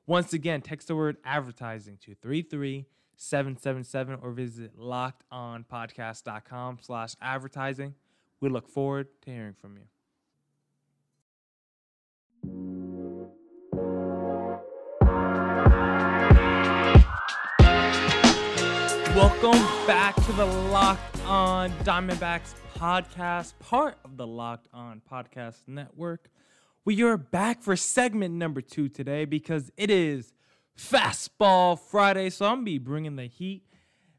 Once 0.05 0.33
again, 0.33 0.61
text 0.61 0.89
the 0.89 0.95
word 0.95 1.15
advertising 1.23 1.97
to 2.01 2.13
33777 2.15 4.19
or 4.21 4.31
visit 4.31 4.77
lockedonpodcast.com 4.77 6.79
slash 6.81 7.15
advertising. 7.21 7.95
We 8.41 8.49
look 8.49 8.67
forward 8.67 9.07
to 9.21 9.31
hearing 9.31 9.53
from 9.53 9.77
you. 9.77 9.83
Welcome 19.15 19.61
back 19.85 20.15
to 20.25 20.31
the 20.31 20.45
Locked 20.45 21.23
On 21.25 21.69
Diamondbacks 21.83 22.55
podcast, 22.75 23.53
part 23.59 23.99
of 24.03 24.17
the 24.17 24.25
Locked 24.25 24.67
On 24.73 25.03
Podcast 25.07 25.67
Network. 25.67 26.31
We 26.83 27.03
are 27.03 27.15
back 27.15 27.61
for 27.61 27.75
segment 27.75 28.33
number 28.33 28.59
two 28.59 28.89
today 28.89 29.25
because 29.25 29.69
it 29.77 29.91
is 29.91 30.33
Fastball 30.75 31.79
Friday. 31.79 32.31
So 32.31 32.47
I'm 32.47 32.55
gonna 32.55 32.63
be 32.65 32.79
bringing 32.79 33.15
the 33.15 33.27
heat, 33.27 33.61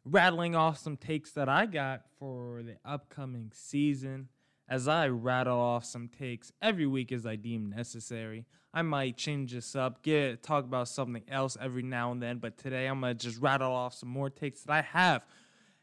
rattling 0.05 0.55
off 0.55 0.79
some 0.79 0.97
takes 0.97 1.33
that 1.33 1.49
I 1.49 1.67
got 1.67 2.03
for 2.21 2.63
the 2.63 2.77
upcoming 2.85 3.51
season. 3.53 4.29
As 4.69 4.89
I 4.89 5.09
rattle 5.09 5.59
off 5.59 5.85
some 5.85 6.09
takes 6.09 6.53
every 6.63 6.87
week 6.87 7.13
as 7.13 7.27
I 7.27 7.37
deem 7.37 7.71
necessary. 7.71 8.47
I 8.73 8.83
might 8.83 9.17
change 9.17 9.53
this 9.53 9.77
up, 9.77 10.03
get 10.03 10.43
talk 10.43 10.65
about 10.65 10.89
something 10.89 11.23
else 11.29 11.57
every 11.61 11.83
now 11.83 12.11
and 12.11 12.23
then, 12.23 12.39
but 12.39 12.59
today 12.59 12.87
I'm 12.87 13.01
gonna 13.01 13.15
just 13.15 13.41
rattle 13.41 13.73
off 13.73 13.95
some 13.95 14.09
more 14.09 14.31
takes 14.31 14.63
that 14.63 14.73
I 14.73 14.83
have 14.83 15.23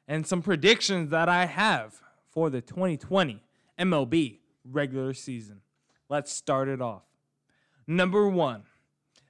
and 0.08 0.28
some 0.28 0.42
predictions 0.42 1.10
that 1.12 1.30
I 1.30 1.46
have 1.46 2.02
for 2.32 2.50
the 2.50 2.60
2020 2.60 3.42
MLB 3.80 4.40
regular 4.66 5.14
season. 5.14 5.62
Let's 6.10 6.34
start 6.34 6.68
it 6.68 6.82
off. 6.82 7.04
Number 7.88 8.28
one, 8.28 8.64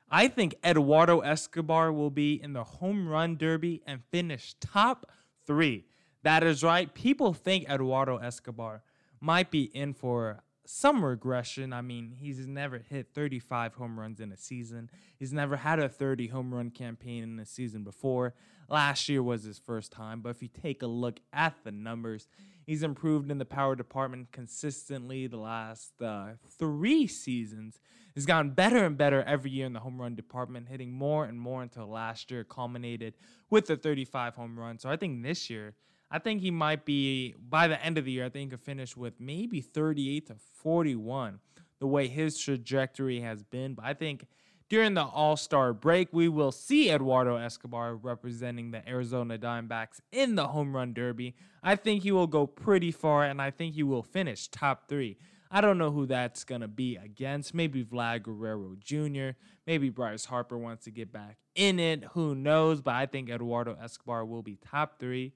I 0.10 0.27
think 0.27 0.55
Eduardo 0.65 1.20
Escobar 1.20 1.91
will 1.93 2.10
be 2.10 2.41
in 2.41 2.53
the 2.53 2.63
home 2.63 3.08
run 3.08 3.38
derby 3.38 3.81
and 3.86 4.01
finish 4.12 4.55
top 4.60 5.10
three. 5.46 5.86
That 6.24 6.43
is 6.43 6.63
right. 6.63 6.93
People 6.93 7.34
think 7.34 7.70
Eduardo 7.70 8.17
Escobar 8.17 8.84
might 9.22 9.51
be 9.51 9.63
in 9.63 9.94
for 9.94 10.44
some 10.66 11.04
regression. 11.04 11.74
I 11.74 11.82
mean, 11.82 12.16
he's 12.18 12.46
never 12.48 12.80
hit 12.80 13.10
35 13.13 13.75
home 13.75 14.00
runs 14.00 14.20
in 14.20 14.32
a 14.32 14.38
season. 14.38 14.90
He's 15.18 15.34
never 15.34 15.58
had 15.58 15.80
a 15.80 15.90
30 15.90 16.28
home 16.28 16.54
run 16.54 16.72
campaign 16.72 17.24
in 17.24 17.40
a 17.40 17.46
season 17.46 17.84
before. 17.84 18.34
Last 18.70 19.10
year 19.10 19.22
was 19.22 19.44
his 19.44 19.60
first 19.60 19.92
time, 19.92 20.22
but 20.22 20.30
if 20.30 20.42
you 20.42 20.48
take 20.48 20.82
a 20.82 20.88
look 20.88 21.20
at 21.34 21.56
the 21.63 21.72
numbers, 21.72 22.28
he's 22.66 22.84
improved 22.84 23.30
in 23.30 23.38
the 23.38 23.46
power 23.46 23.75
department 23.75 24.32
consistently 24.32 25.28
the 25.28 25.38
last 25.38 26.01
uh, 26.01 26.30
three 26.58 27.06
seasons. 27.06 27.82
He's 28.16 28.25
gotten 28.25 28.51
better 28.51 28.86
and 28.86 28.98
better 28.98 29.24
every 29.24 29.51
year 29.51 29.66
in 29.66 29.74
the 29.74 29.80
home 29.82 30.00
run 30.00 30.16
department, 30.16 30.70
hitting 30.70 30.94
more 30.94 31.25
and 31.25 31.40
more 31.40 31.62
until 31.62 31.88
last 31.88 32.32
year 32.32 32.46
culminated 32.46 33.16
with 33.50 33.68
the 33.68 33.75
35 33.75 34.36
home 34.36 34.58
run. 34.58 34.80
So 34.80 34.90
I 34.90 34.96
think 34.96 35.22
this 35.22 35.50
year, 35.50 35.75
I 36.12 36.20
think 36.20 36.41
he 36.41 36.51
might 36.51 36.84
be 36.84 37.36
by 37.50 37.70
the 37.70 37.82
end 37.84 37.98
of 37.98 38.03
the 38.03 38.12
year. 38.12 38.25
I 38.25 38.30
think 38.30 38.51
he 38.51 38.58
could 38.58 38.65
finish 38.65 38.98
with 38.98 39.13
maybe 39.20 39.62
38 39.62 40.27
to 40.27 40.36
41, 40.36 41.39
the 41.80 41.88
way 41.88 42.10
his 42.10 42.38
trajectory 42.38 43.22
has 43.22 43.44
been. 43.44 43.75
But 43.75 43.86
I 43.86 43.94
think 43.94 44.27
during 44.70 44.94
the 44.94 45.06
All 45.06 45.38
Star 45.38 45.74
break, 45.74 46.10
we 46.12 46.27
will 46.27 46.51
see 46.51 46.91
Eduardo 46.91 47.38
Escobar 47.38 47.96
representing 47.96 48.72
the 48.72 48.88
Arizona 48.88 49.38
Diamondbacks 49.38 50.01
in 50.12 50.36
the 50.36 50.48
home 50.48 50.75
run 50.75 50.94
derby. 50.94 51.36
I 51.63 51.77
think 51.77 52.03
he 52.03 52.12
will 52.12 52.27
go 52.27 52.46
pretty 52.46 52.91
far, 52.91 53.24
and 53.24 53.41
I 53.41 53.51
think 53.51 53.75
he 53.75 53.84
will 53.84 54.03
finish 54.03 54.50
top 54.50 54.89
three. 54.89 55.18
I 55.50 55.62
don't 55.62 55.77
know 55.77 55.91
who 55.91 56.06
that's 56.06 56.44
going 56.44 56.62
to 56.62 56.68
be 56.68 56.98
against. 56.98 57.53
Maybe 57.53 57.84
Vlad 57.84 58.24
Guerrero 58.24 58.75
Jr., 58.80 59.38
maybe 59.68 59.89
Bryce 59.89 60.25
Harper 60.25 60.58
wants 60.58 60.86
to 60.86 60.91
get 60.91 61.12
back 61.12 61.38
in 61.56 61.80
it. 61.80 62.06
Who 62.13 62.36
knows? 62.36 62.82
But 62.82 62.96
I 62.96 63.06
think 63.06 63.30
Eduardo 63.30 63.77
Escobar 63.82 64.25
will 64.25 64.41
be 64.41 64.56
top 64.56 65.00
three 65.00 65.34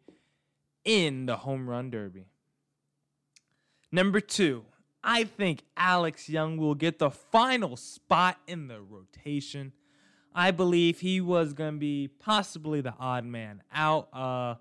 in 0.85 1.25
the 1.25 1.37
home 1.37 1.67
run 1.67 1.89
derby. 1.89 2.27
Number 3.91 4.19
two, 4.19 4.63
I 5.03 5.23
think 5.23 5.63
Alex 5.75 6.29
Young 6.29 6.57
will 6.57 6.75
get 6.75 6.99
the 6.99 7.11
final 7.11 7.75
spot 7.75 8.37
in 8.47 8.67
the 8.67 8.81
rotation. 8.81 9.73
I 10.33 10.51
believe 10.51 10.99
he 10.99 11.21
was 11.21 11.53
going 11.53 11.75
to 11.75 11.79
be 11.79 12.07
possibly 12.07 12.81
the 12.81 12.93
odd 12.99 13.25
man 13.25 13.63
out. 13.73 14.09
Uh, 14.13 14.55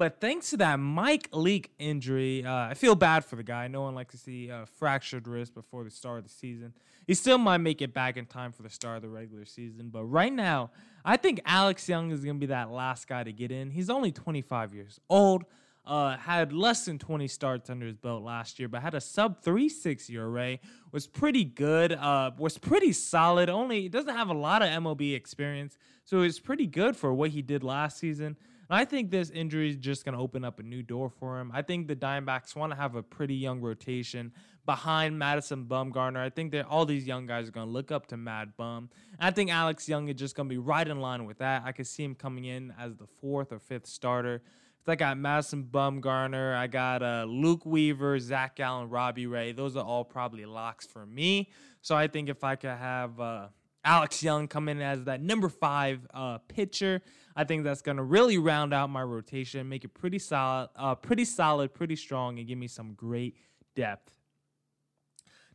but 0.00 0.18
thanks 0.18 0.50
to 0.50 0.56
that 0.56 0.80
Mike 0.80 1.28
Leake 1.32 1.72
injury, 1.78 2.44
uh, 2.44 2.68
I 2.68 2.74
feel 2.74 2.94
bad 2.94 3.24
for 3.24 3.36
the 3.36 3.42
guy. 3.42 3.68
No 3.68 3.82
one 3.82 3.94
likes 3.94 4.12
to 4.12 4.18
see 4.18 4.48
a 4.48 4.64
fractured 4.78 5.28
wrist 5.28 5.54
before 5.54 5.84
the 5.84 5.90
start 5.90 6.18
of 6.18 6.24
the 6.24 6.30
season. 6.30 6.72
He 7.06 7.12
still 7.12 7.36
might 7.36 7.58
make 7.58 7.82
it 7.82 7.92
back 7.92 8.16
in 8.16 8.24
time 8.24 8.52
for 8.52 8.62
the 8.62 8.70
start 8.70 8.96
of 8.96 9.02
the 9.02 9.10
regular 9.10 9.44
season. 9.44 9.90
But 9.90 10.04
right 10.04 10.32
now, 10.32 10.70
I 11.04 11.18
think 11.18 11.42
Alex 11.44 11.86
Young 11.86 12.10
is 12.10 12.24
going 12.24 12.36
to 12.36 12.40
be 12.40 12.46
that 12.46 12.70
last 12.70 13.08
guy 13.08 13.22
to 13.22 13.32
get 13.32 13.52
in. 13.52 13.70
He's 13.70 13.90
only 13.90 14.10
25 14.10 14.74
years 14.74 14.98
old. 15.10 15.44
Uh, 15.84 16.16
had 16.16 16.52
less 16.52 16.84
than 16.84 16.98
20 16.98 17.26
starts 17.26 17.70
under 17.70 17.86
his 17.86 17.96
belt 17.96 18.22
last 18.22 18.58
year, 18.58 18.68
but 18.68 18.82
had 18.82 18.94
a 18.94 19.00
sub 19.00 19.42
3.6 19.42 20.10
ERA. 20.10 20.58
Was 20.92 21.06
pretty 21.06 21.44
good. 21.44 21.92
Uh, 21.92 22.32
was 22.38 22.58
pretty 22.58 22.92
solid. 22.92 23.48
Only 23.48 23.88
doesn't 23.88 24.14
have 24.14 24.28
a 24.28 24.34
lot 24.34 24.62
of 24.62 24.68
MLB 24.68 25.14
experience, 25.14 25.78
so 26.04 26.18
it 26.18 26.22
was 26.22 26.38
pretty 26.38 26.66
good 26.66 26.96
for 26.96 27.14
what 27.14 27.30
he 27.30 27.42
did 27.42 27.64
last 27.64 27.98
season. 27.98 28.36
And 28.70 28.78
I 28.78 28.84
think 28.84 29.10
this 29.10 29.30
injury 29.30 29.68
is 29.68 29.76
just 29.76 30.04
going 30.04 30.14
to 30.14 30.20
open 30.20 30.44
up 30.44 30.60
a 30.60 30.62
new 30.62 30.82
door 30.82 31.10
for 31.10 31.40
him. 31.40 31.50
I 31.52 31.62
think 31.62 31.88
the 31.88 31.96
Diamondbacks 31.96 32.54
want 32.54 32.70
to 32.70 32.76
have 32.76 32.94
a 32.94 33.02
pretty 33.02 33.34
young 33.34 33.60
rotation 33.60 34.32
behind 34.64 35.18
Madison 35.18 35.64
Bumgarner. 35.64 36.18
I 36.18 36.30
think 36.30 36.52
that 36.52 36.66
all 36.66 36.86
these 36.86 37.04
young 37.04 37.26
guys 37.26 37.48
are 37.48 37.50
going 37.50 37.66
to 37.66 37.72
look 37.72 37.90
up 37.90 38.06
to 38.08 38.16
Mad 38.16 38.52
Bum. 38.56 38.88
And 39.18 39.26
I 39.26 39.32
think 39.32 39.50
Alex 39.50 39.88
Young 39.88 40.08
is 40.08 40.14
just 40.14 40.36
going 40.36 40.48
to 40.48 40.52
be 40.52 40.58
right 40.58 40.86
in 40.86 41.00
line 41.00 41.24
with 41.24 41.38
that. 41.38 41.62
I 41.64 41.72
could 41.72 41.88
see 41.88 42.04
him 42.04 42.14
coming 42.14 42.44
in 42.44 42.72
as 42.78 42.94
the 42.94 43.08
fourth 43.20 43.50
or 43.50 43.58
fifth 43.58 43.86
starter. 43.86 44.40
I 44.88 44.96
got 44.96 45.18
Madison 45.18 45.68
Bumgarner. 45.70 46.56
I 46.56 46.66
got 46.66 47.02
uh, 47.02 47.24
Luke 47.28 47.64
Weaver, 47.64 48.18
Zach 48.18 48.56
Gallen, 48.56 48.88
Robbie 48.88 49.26
Ray. 49.26 49.52
Those 49.52 49.76
are 49.76 49.84
all 49.84 50.04
probably 50.04 50.44
locks 50.44 50.86
for 50.86 51.06
me. 51.06 51.50
So 51.80 51.94
I 51.94 52.08
think 52.08 52.28
if 52.28 52.42
I 52.42 52.56
could 52.56 52.70
have 52.70 53.20
uh, 53.20 53.48
Alex 53.84 54.22
Young 54.22 54.48
come 54.48 54.68
in 54.68 54.80
as 54.80 55.04
that 55.04 55.22
number 55.22 55.48
five 55.48 56.06
uh, 56.12 56.38
pitcher, 56.48 57.02
I 57.36 57.44
think 57.44 57.64
that's 57.64 57.82
going 57.82 57.96
to 57.96 58.02
really 58.02 58.38
round 58.38 58.74
out 58.74 58.90
my 58.90 59.02
rotation, 59.02 59.68
make 59.68 59.84
it 59.84 59.94
pretty 59.94 60.18
solid, 60.18 60.70
uh, 60.76 60.94
pretty 60.94 61.24
solid, 61.24 61.72
pretty 61.72 61.96
strong, 61.96 62.38
and 62.38 62.48
give 62.48 62.58
me 62.58 62.66
some 62.66 62.94
great 62.94 63.36
depth. 63.74 64.12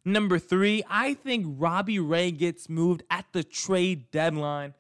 Number 0.06 0.38
three, 0.38 0.84
I 0.88 1.16
think 1.16 1.46
Robbie 1.58 2.00
Ray 2.00 2.32
gets 2.32 2.70
moved 2.70 3.04
at 3.10 3.26
the 3.34 3.44
trade 3.44 4.12
deadline. 4.12 4.76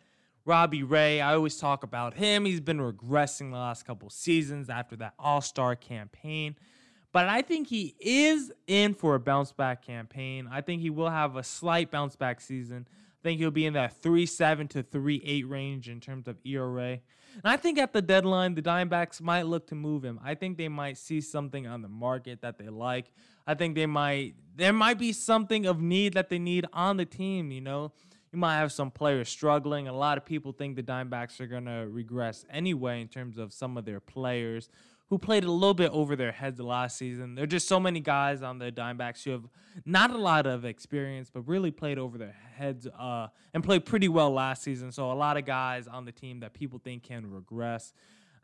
Robbie 0.46 0.84
Ray, 0.84 1.22
I 1.22 1.34
always 1.34 1.58
talk 1.58 1.84
about 1.84 2.14
him. 2.14 2.46
He's 2.46 2.62
been 2.62 2.78
regressing 2.78 3.50
the 3.52 3.58
last 3.58 3.84
couple 3.84 4.12
seasons 4.12 4.70
after 4.70 4.96
that 4.98 5.16
All 5.18 5.42
Star 5.42 5.76
campaign. 5.76 6.56
But 7.12 7.28
I 7.30 7.42
think 7.42 7.68
he 7.68 7.96
is 8.00 8.52
in 8.68 8.94
for 8.94 9.16
a 9.16 9.20
bounce 9.20 9.52
back 9.52 9.82
campaign. 9.82 10.48
I 10.52 10.62
think 10.62 10.82
he 10.82 10.92
will 10.92 11.10
have 11.10 11.36
a 11.36 11.44
slight 11.44 11.90
bounce 11.90 12.16
back 12.16 12.42
season. 12.42 12.88
I 12.90 13.20
think 13.24 13.40
he'll 13.40 13.50
be 13.50 13.66
in 13.66 13.74
that 13.74 13.98
3 14.02 14.26
7 14.28 14.68
to 14.68 14.84
3 14.84 15.22
8 15.26 15.48
range 15.48 15.90
in 15.90 16.00
terms 16.00 16.28
of 16.28 16.38
ERA. 16.46 17.00
And 17.44 17.44
I 17.44 17.58
think 17.58 17.80
at 17.80 17.92
the 17.92 18.02
deadline, 18.02 18.54
the 18.54 18.62
Diamondbacks 18.62 19.22
might 19.22 19.48
look 19.48 19.68
to 19.68 19.76
move 19.76 20.06
him. 20.06 20.20
I 20.24 20.36
think 20.36 20.58
they 20.58 20.70
might 20.70 20.98
see 20.98 21.22
something 21.22 21.66
on 21.66 21.82
the 21.82 21.90
market 21.90 22.42
that 22.42 22.58
they 22.58 22.70
like. 22.70 23.12
I 23.48 23.56
think 23.56 23.76
they 23.76 23.88
might, 23.88 24.36
there 24.56 24.74
might 24.74 24.98
be 24.98 25.12
something 25.12 25.66
of 25.66 25.82
need 25.82 26.14
that 26.14 26.30
they 26.30 26.40
need 26.40 26.66
on 26.72 26.98
the 26.98 27.06
team, 27.06 27.52
you 27.52 27.62
know? 27.62 27.92
You 28.36 28.40
might 28.42 28.58
have 28.58 28.74
some 28.74 28.92
players 28.92 29.30
struggling. 29.30 29.88
A 29.88 29.94
lot 29.94 30.18
of 30.18 30.26
people 30.26 30.52
think 30.52 30.76
the 30.76 30.84
Dimebacks 30.84 31.40
are 31.40 31.48
going 31.48 31.64
to 31.66 31.88
regress 31.90 32.44
anyway 32.50 33.00
in 33.00 33.08
terms 33.08 33.38
of 33.38 33.54
some 33.54 33.78
of 33.78 33.86
their 33.86 34.02
players 34.02 34.68
who 35.10 35.18
played 35.18 35.46
a 35.46 35.52
little 35.52 35.74
bit 35.74 35.90
over 35.92 36.18
their 36.18 36.34
heads 36.34 36.60
last 36.60 36.98
season. 36.98 37.36
There 37.36 37.46
are 37.46 37.48
just 37.48 37.66
so 37.66 37.80
many 37.80 38.02
guys 38.02 38.42
on 38.42 38.60
the 38.60 38.74
Dimebacks 38.74 39.24
who 39.24 39.32
have 39.32 39.44
not 39.86 40.12
a 40.12 40.18
lot 40.18 40.48
of 40.48 40.66
experience, 40.66 41.30
but 41.34 41.48
really 41.48 41.72
played 41.72 41.98
over 41.98 42.18
their 42.18 42.36
heads 42.58 42.88
uh, 42.88 43.28
and 43.54 43.64
played 43.64 43.86
pretty 43.86 44.10
well 44.10 44.32
last 44.32 44.64
season. 44.64 44.92
So 44.92 45.10
a 45.10 45.14
lot 45.14 45.38
of 45.38 45.46
guys 45.46 45.88
on 45.88 46.04
the 46.04 46.12
team 46.12 46.42
that 46.42 46.54
people 46.54 46.82
think 46.84 47.04
can 47.04 47.32
regress. 47.32 47.94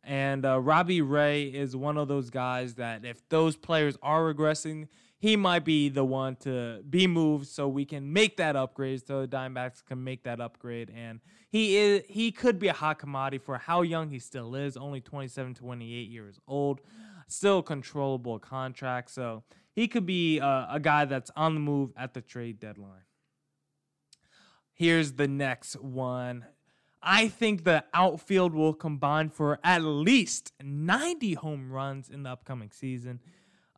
And 0.05 0.45
uh, 0.45 0.57
Robbie 0.61 1.01
Ray 1.01 1.43
is 1.43 1.75
one 1.75 1.97
of 1.97 2.07
those 2.07 2.29
guys 2.29 2.75
that 2.75 3.03
if 3.03 3.27
those 3.27 3.57
players 3.57 3.97
are 4.01 4.33
regressing, 4.33 4.87
he 5.21 5.37
might 5.37 5.63
be 5.63 5.87
the 5.87 6.03
one 6.03 6.35
to 6.37 6.81
be 6.89 7.05
moved 7.05 7.45
so 7.45 7.67
we 7.67 7.85
can 7.85 8.11
make 8.11 8.37
that 8.37 8.55
upgrade 8.55 9.05
so 9.05 9.21
the 9.21 9.27
Diamondbacks 9.27 9.85
can 9.85 10.03
make 10.03 10.23
that 10.23 10.41
upgrade. 10.41 10.91
And 10.95 11.19
he 11.47 11.77
is 11.77 12.01
he 12.09 12.31
could 12.31 12.57
be 12.57 12.69
a 12.69 12.73
hot 12.73 12.97
commodity 12.97 13.37
for 13.37 13.59
how 13.59 13.83
young 13.83 14.09
he 14.09 14.17
still 14.17 14.55
is 14.55 14.75
only 14.75 14.99
27 14.99 15.53
28 15.53 16.09
years 16.09 16.39
old 16.47 16.81
still 17.27 17.61
controllable 17.61 18.39
contract. 18.39 19.11
So 19.11 19.43
he 19.73 19.87
could 19.87 20.07
be 20.07 20.39
a, 20.39 20.67
a 20.71 20.79
guy 20.81 21.05
that's 21.05 21.29
on 21.35 21.53
the 21.53 21.59
move 21.59 21.91
at 21.95 22.15
the 22.15 22.21
trade 22.21 22.59
deadline. 22.59 23.05
Here's 24.73 25.13
the 25.13 25.27
next 25.27 25.79
one. 25.79 26.45
I 27.03 27.27
think 27.27 27.63
the 27.63 27.83
outfield 27.93 28.55
will 28.55 28.73
combine 28.73 29.29
for 29.29 29.59
at 29.63 29.83
least 29.83 30.51
90 30.63 31.35
home 31.35 31.71
runs 31.71 32.09
in 32.09 32.23
the 32.23 32.31
upcoming 32.31 32.71
season. 32.71 33.19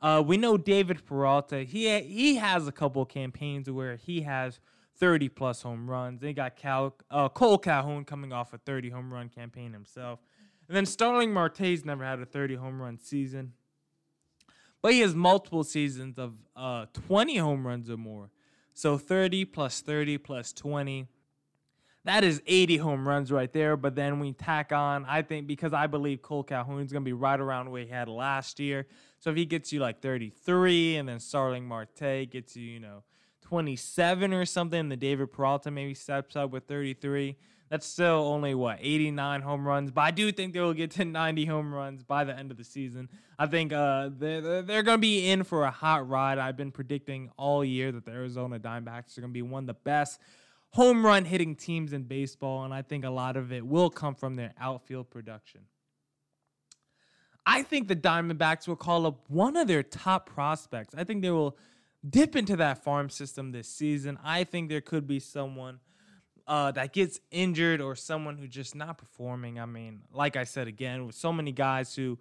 Uh, 0.04 0.22
we 0.22 0.36
know 0.36 0.58
David 0.58 1.06
Peralta. 1.06 1.64
He 1.64 1.98
he 2.02 2.36
has 2.36 2.68
a 2.68 2.74
couple 2.74 3.06
campaigns 3.06 3.72
where 3.72 3.96
he 3.96 4.22
has 4.24 4.60
30 4.98 5.30
plus 5.30 5.62
home 5.62 5.90
runs. 5.90 6.20
They 6.20 6.34
got 6.34 6.58
Cal, 6.58 6.94
uh, 7.10 7.30
Cole 7.30 7.58
Calhoun 7.58 8.04
coming 8.04 8.34
off 8.34 8.52
a 8.52 8.58
30 8.58 8.90
home 8.90 9.14
run 9.14 9.30
campaign 9.30 9.72
himself, 9.72 10.20
and 10.68 10.76
then 10.76 10.86
Starling 10.86 11.32
Marte's 11.32 11.86
never 11.86 12.04
had 12.04 12.20
a 12.20 12.26
30 12.26 12.56
home 12.56 12.82
run 12.82 13.00
season, 13.00 13.54
but 14.82 14.92
he 14.92 15.00
has 15.00 15.16
multiple 15.16 15.64
seasons 15.64 16.20
of 16.20 16.34
uh, 16.54 16.88
20 17.08 17.38
home 17.38 17.66
runs 17.66 17.90
or 17.90 17.96
more. 17.96 18.30
So 18.74 18.98
30 18.98 19.46
plus 19.46 19.80
30 19.80 20.18
plus 20.18 20.52
20. 20.52 21.08
That 22.06 22.24
is 22.24 22.42
80 22.46 22.78
home 22.78 23.08
runs 23.08 23.32
right 23.32 23.52
there. 23.52 23.78
But 23.78 23.96
then 23.96 24.20
we 24.20 24.34
tack 24.34 24.72
on, 24.72 25.06
I 25.06 25.22
think, 25.22 25.48
because 25.48 25.74
I 25.74 25.88
believe 25.88 26.22
Cole 26.22 26.44
Calhoun's 26.44 26.92
going 26.92 27.04
to 27.04 27.06
be 27.06 27.14
right 27.14 27.40
around 27.40 27.72
where 27.72 27.84
he 27.84 27.90
had 27.90 28.10
last 28.10 28.60
year. 28.60 28.88
So 29.20 29.30
if 29.30 29.38
he 29.38 29.46
gets 29.46 29.72
you 29.72 29.80
like 29.80 30.02
33 30.02 30.98
and 30.98 31.08
then 31.08 31.20
Starling 31.20 31.66
Marte 31.66 32.30
gets 32.30 32.56
you, 32.56 32.66
you 32.66 32.80
know, 32.80 33.04
27 33.42 34.34
or 34.34 34.46
something, 34.46 34.80
and 34.80 34.92
the 34.92 34.98
David 34.98 35.32
Peralta 35.32 35.72
maybe 35.72 35.94
steps 35.94 36.36
up 36.36 36.52
with 36.52 36.66
33 36.66 37.38
that's 37.74 37.88
still 37.88 38.28
only 38.28 38.54
what 38.54 38.78
89 38.82 39.42
home 39.42 39.68
runs, 39.68 39.90
but 39.90 40.02
I 40.02 40.12
do 40.12 40.32
think 40.32 40.54
they 40.54 40.60
will 40.60 40.76
get 40.76 40.92
to 40.92 41.06
90 41.06 41.46
home 41.46 41.74
runs 41.74 42.04
by 42.04 42.24
the 42.24 42.38
end 42.38 42.52
of 42.52 42.58
the 42.58 42.64
season. 42.64 43.10
I 43.40 43.48
think 43.48 43.74
uh, 43.74 44.12
they're, 44.16 44.62
they're 44.62 44.84
going 44.84 44.98
to 44.98 45.02
be 45.02 45.32
in 45.32 45.44
for 45.44 45.64
a 45.64 45.72
hot 45.72 46.08
ride. 46.08 46.38
I've 46.38 46.56
been 46.56 46.72
predicting 46.72 47.32
all 47.36 47.66
year 47.66 47.92
that 47.92 48.06
the 48.06 48.12
Arizona 48.12 48.60
Diamondbacks 48.60 49.18
are 49.18 49.22
going 49.22 49.32
to 49.32 49.34
be 49.34 49.42
one 49.42 49.64
of 49.64 49.68
the 49.68 49.74
best 49.74 50.20
home 50.74 51.06
run 51.06 51.26
hitting 51.26 51.56
teams 51.56 51.94
in 51.94 52.04
baseball, 52.04 52.64
and 52.64 52.74
I 52.74 52.82
think 52.82 53.06
a 53.06 53.10
lot 53.10 53.38
of 53.38 53.52
it 53.52 53.66
will 53.66 53.90
come 53.90 54.16
from 54.16 54.36
their 54.36 54.54
outfield 54.60 55.10
production. 55.10 55.62
I 57.46 57.64
think 57.64 57.88
the 57.88 57.96
Diamondbacks 57.96 58.68
will 58.68 58.76
call 58.76 59.06
up 59.06 59.20
one 59.28 59.58
of 59.58 59.68
their 59.68 59.84
top 59.84 60.30
prospects. 60.30 60.94
I 60.96 61.04
think 61.04 61.22
they 61.22 61.32
will 61.32 61.58
dip 62.08 62.36
into 62.36 62.56
that 62.58 62.84
farm 62.84 63.10
system 63.10 63.52
this 63.52 63.68
season. 63.68 64.18
I 64.24 64.44
think 64.44 64.70
there 64.70 64.82
could 64.82 65.08
be 65.08 65.20
someone– 65.20 65.80
uh, 66.48 66.72
that 66.72 66.94
gets 66.94 67.20
injured 67.32 67.82
or 67.82 67.96
someone 67.96 68.38
who's 68.38 68.50
just 68.50 68.76
not 68.76 68.98
performing. 68.98 69.60
I 69.60 69.66
mean, 69.66 70.02
like 70.12 70.36
I 70.36 70.44
said 70.44 70.68
again, 70.68 71.06
with 71.06 71.16
so 71.16 71.32
many 71.32 71.52
guys 71.52 71.96
who 71.96 72.18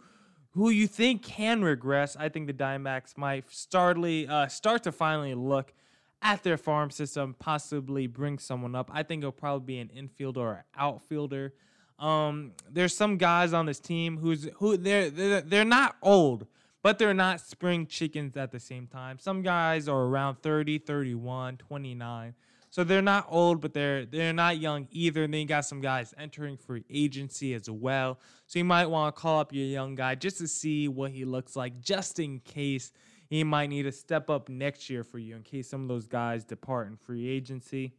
who 0.51 0.69
you 0.69 0.87
think 0.87 1.23
can 1.23 1.63
regress, 1.63 2.15
I 2.15 2.29
think 2.29 2.47
the 2.47 2.53
Diamondbacks 2.53 3.17
might 3.17 3.51
startly 3.51 4.29
uh, 4.29 4.49
start 4.49 4.83
to 4.83 4.93
finally 4.93 5.35
look 5.35 5.73
at 6.23 6.43
their 6.43 6.57
farm 6.57 6.91
system, 6.91 7.35
possibly 7.39 8.07
bring 8.07 8.39
someone 8.39 8.75
up. 8.75 8.91
I 8.93 9.03
think 9.03 9.23
it'll 9.23 9.33
probably 9.33 9.67
be 9.67 9.79
an 9.79 9.91
infielder 9.95 10.37
or 10.39 10.65
outfielder. 10.77 11.53
Um, 11.99 12.53
there's 12.71 12.97
some 12.97 13.17
guys 13.17 13.53
on 13.53 13.67
this 13.67 13.79
team 13.79 14.19
who's 14.19 14.49
who 14.57 14.77
they're, 14.77 15.11
they're 15.11 15.41
they're 15.41 15.65
not 15.65 15.97
old, 16.03 16.47
but 16.83 16.99
they're 16.99 17.15
not 17.15 17.41
spring 17.41 17.87
chickens 17.87 18.37
at 18.37 18.51
the 18.51 18.61
same 18.61 18.87
time. 18.87 19.19
Some 19.19 19.43
guys 19.43 19.89
are 19.89 20.03
around 20.03 20.43
30, 20.43 20.79
31, 20.79 21.59
29. 21.59 22.35
So 22.71 22.85
they're 22.85 23.03
not 23.03 23.27
old, 23.29 23.61
but 23.61 23.75
they're 23.75 24.07
they're 24.07 24.33
not 24.33 24.59
young 24.59 24.89
either. 24.91 25.25
And 25.25 25.35
then 25.35 25.43
you 25.43 25.47
got 25.47 25.67
some 25.67 25.81
guys 25.81 26.15
entering 26.17 26.57
free 26.57 26.85
agency 26.91 27.55
as 27.55 27.69
well. 27.69 28.19
So 28.47 28.59
you 28.59 28.65
might 28.65 28.87
want 28.87 29.15
to 29.15 29.21
call 29.21 29.41
up 29.41 29.53
your 29.53 29.67
young 29.67 29.95
guy 29.95 30.15
just 30.15 30.39
to 30.39 30.49
see 30.49 30.89
what 30.89 31.11
he 31.11 31.25
looks 31.25 31.55
like, 31.55 31.81
just 31.81 32.19
in 32.19 32.41
case 32.41 32.91
he 33.33 33.45
might 33.45 33.71
need 33.71 33.85
to 33.85 33.93
step 33.93 34.29
up 34.29 34.51
next 34.51 34.91
year 34.91 35.03
for 35.03 35.19
you 35.19 35.35
in 35.35 35.43
case 35.43 35.67
some 35.67 35.81
of 35.81 35.89
those 35.89 36.07
guys 36.07 36.45
depart 36.45 36.87
in 36.89 36.97
free 36.99 37.27
agency. 37.27 37.95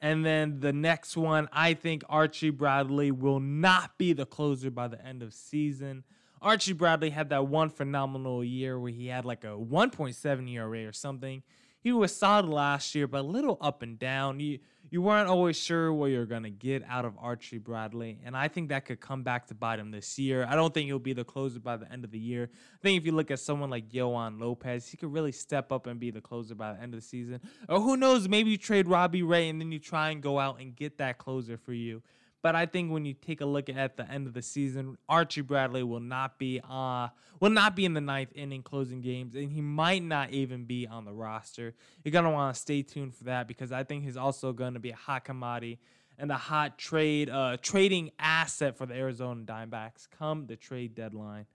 And 0.00 0.24
then 0.24 0.60
the 0.60 0.72
next 0.72 1.16
one, 1.16 1.48
I 1.52 1.74
think 1.74 2.04
Archie 2.08 2.50
Bradley 2.50 3.10
will 3.10 3.40
not 3.40 3.98
be 3.98 4.12
the 4.12 4.24
closer 4.24 4.70
by 4.70 4.86
the 4.86 5.04
end 5.04 5.20
of 5.20 5.34
season. 5.34 6.04
Archie 6.40 6.74
Bradley 6.74 7.10
had 7.10 7.30
that 7.30 7.48
one 7.48 7.68
phenomenal 7.68 8.44
year 8.44 8.78
where 8.78 8.92
he 8.92 9.08
had 9.08 9.24
like 9.24 9.42
a 9.42 9.48
1.7 9.48 10.48
ERA 10.48 10.86
or 10.86 10.92
something 10.92 11.42
he 11.86 11.92
was 11.92 12.12
solid 12.12 12.48
last 12.48 12.96
year, 12.96 13.06
but 13.06 13.20
a 13.20 13.22
little 13.22 13.56
up 13.60 13.80
and 13.80 13.96
down. 13.96 14.40
You 14.40 14.58
you 14.90 15.00
weren't 15.00 15.28
always 15.28 15.56
sure 15.56 15.92
what 15.92 16.06
you're 16.06 16.26
gonna 16.26 16.50
get 16.50 16.82
out 16.88 17.04
of 17.04 17.14
Archie 17.16 17.58
Bradley, 17.58 18.18
and 18.24 18.36
I 18.36 18.48
think 18.48 18.70
that 18.70 18.86
could 18.86 19.00
come 19.00 19.22
back 19.22 19.46
to 19.46 19.54
bite 19.54 19.78
him 19.78 19.92
this 19.92 20.18
year. 20.18 20.44
I 20.48 20.56
don't 20.56 20.74
think 20.74 20.86
he'll 20.86 20.98
be 20.98 21.12
the 21.12 21.22
closer 21.22 21.60
by 21.60 21.76
the 21.76 21.90
end 21.92 22.04
of 22.04 22.10
the 22.10 22.18
year. 22.18 22.50
I 22.52 22.78
think 22.82 23.00
if 23.00 23.06
you 23.06 23.12
look 23.12 23.30
at 23.30 23.38
someone 23.38 23.70
like 23.70 23.88
Yoan 23.90 24.40
Lopez, 24.40 24.88
he 24.88 24.96
could 24.96 25.12
really 25.12 25.30
step 25.30 25.70
up 25.70 25.86
and 25.86 26.00
be 26.00 26.10
the 26.10 26.20
closer 26.20 26.56
by 26.56 26.72
the 26.72 26.82
end 26.82 26.92
of 26.92 27.00
the 27.00 27.06
season. 27.06 27.40
Or 27.68 27.80
who 27.80 27.96
knows, 27.96 28.28
maybe 28.28 28.50
you 28.50 28.58
trade 28.58 28.88
Robbie 28.88 29.22
Ray 29.22 29.48
and 29.48 29.60
then 29.60 29.70
you 29.70 29.78
try 29.78 30.10
and 30.10 30.20
go 30.20 30.40
out 30.40 30.60
and 30.60 30.74
get 30.74 30.98
that 30.98 31.18
closer 31.18 31.56
for 31.56 31.72
you. 31.72 32.02
But 32.46 32.54
I 32.54 32.64
think 32.66 32.92
when 32.92 33.04
you 33.04 33.12
take 33.12 33.40
a 33.40 33.44
look 33.44 33.68
at 33.68 33.96
the 33.96 34.08
end 34.08 34.28
of 34.28 34.32
the 34.32 34.40
season, 34.40 34.98
Archie 35.08 35.40
Bradley 35.40 35.82
will 35.82 35.98
not 35.98 36.38
be 36.38 36.60
uh 36.62 37.08
will 37.40 37.50
not 37.50 37.74
be 37.74 37.84
in 37.84 37.92
the 37.92 38.00
ninth 38.00 38.30
inning 38.36 38.62
closing 38.62 39.00
games, 39.00 39.34
and 39.34 39.50
he 39.50 39.60
might 39.60 40.04
not 40.04 40.30
even 40.30 40.64
be 40.64 40.86
on 40.86 41.04
the 41.04 41.12
roster. 41.12 41.74
You're 42.04 42.12
gonna 42.12 42.30
want 42.30 42.54
to 42.54 42.60
stay 42.60 42.82
tuned 42.82 43.16
for 43.16 43.24
that 43.24 43.48
because 43.48 43.72
I 43.72 43.82
think 43.82 44.04
he's 44.04 44.16
also 44.16 44.52
gonna 44.52 44.78
be 44.78 44.90
a 44.90 44.94
hot 44.94 45.24
commodity 45.24 45.80
and 46.20 46.30
a 46.30 46.36
hot 46.36 46.78
trade 46.78 47.28
uh 47.30 47.56
trading 47.60 48.12
asset 48.16 48.78
for 48.78 48.86
the 48.86 48.94
Arizona 48.94 49.42
Diamondbacks 49.42 50.06
come 50.08 50.46
the 50.46 50.54
trade 50.54 50.94
deadline. 50.94 51.46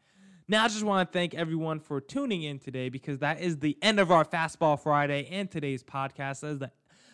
Now, 0.50 0.66
I 0.66 0.68
just 0.68 0.84
want 0.84 1.10
to 1.10 1.18
thank 1.18 1.34
everyone 1.34 1.80
for 1.80 2.02
tuning 2.02 2.44
in 2.44 2.60
today 2.60 2.90
because 2.90 3.20
that 3.20 3.40
is 3.40 3.60
the 3.60 3.78
end 3.82 4.02
of 4.02 4.12
our 4.12 4.26
Fastball 4.26 4.78
Friday 4.78 5.26
and 5.32 5.50
today's 5.50 5.84
podcast. 5.84 6.42
That 6.42 6.48
is 6.48 6.60
the 6.60 6.72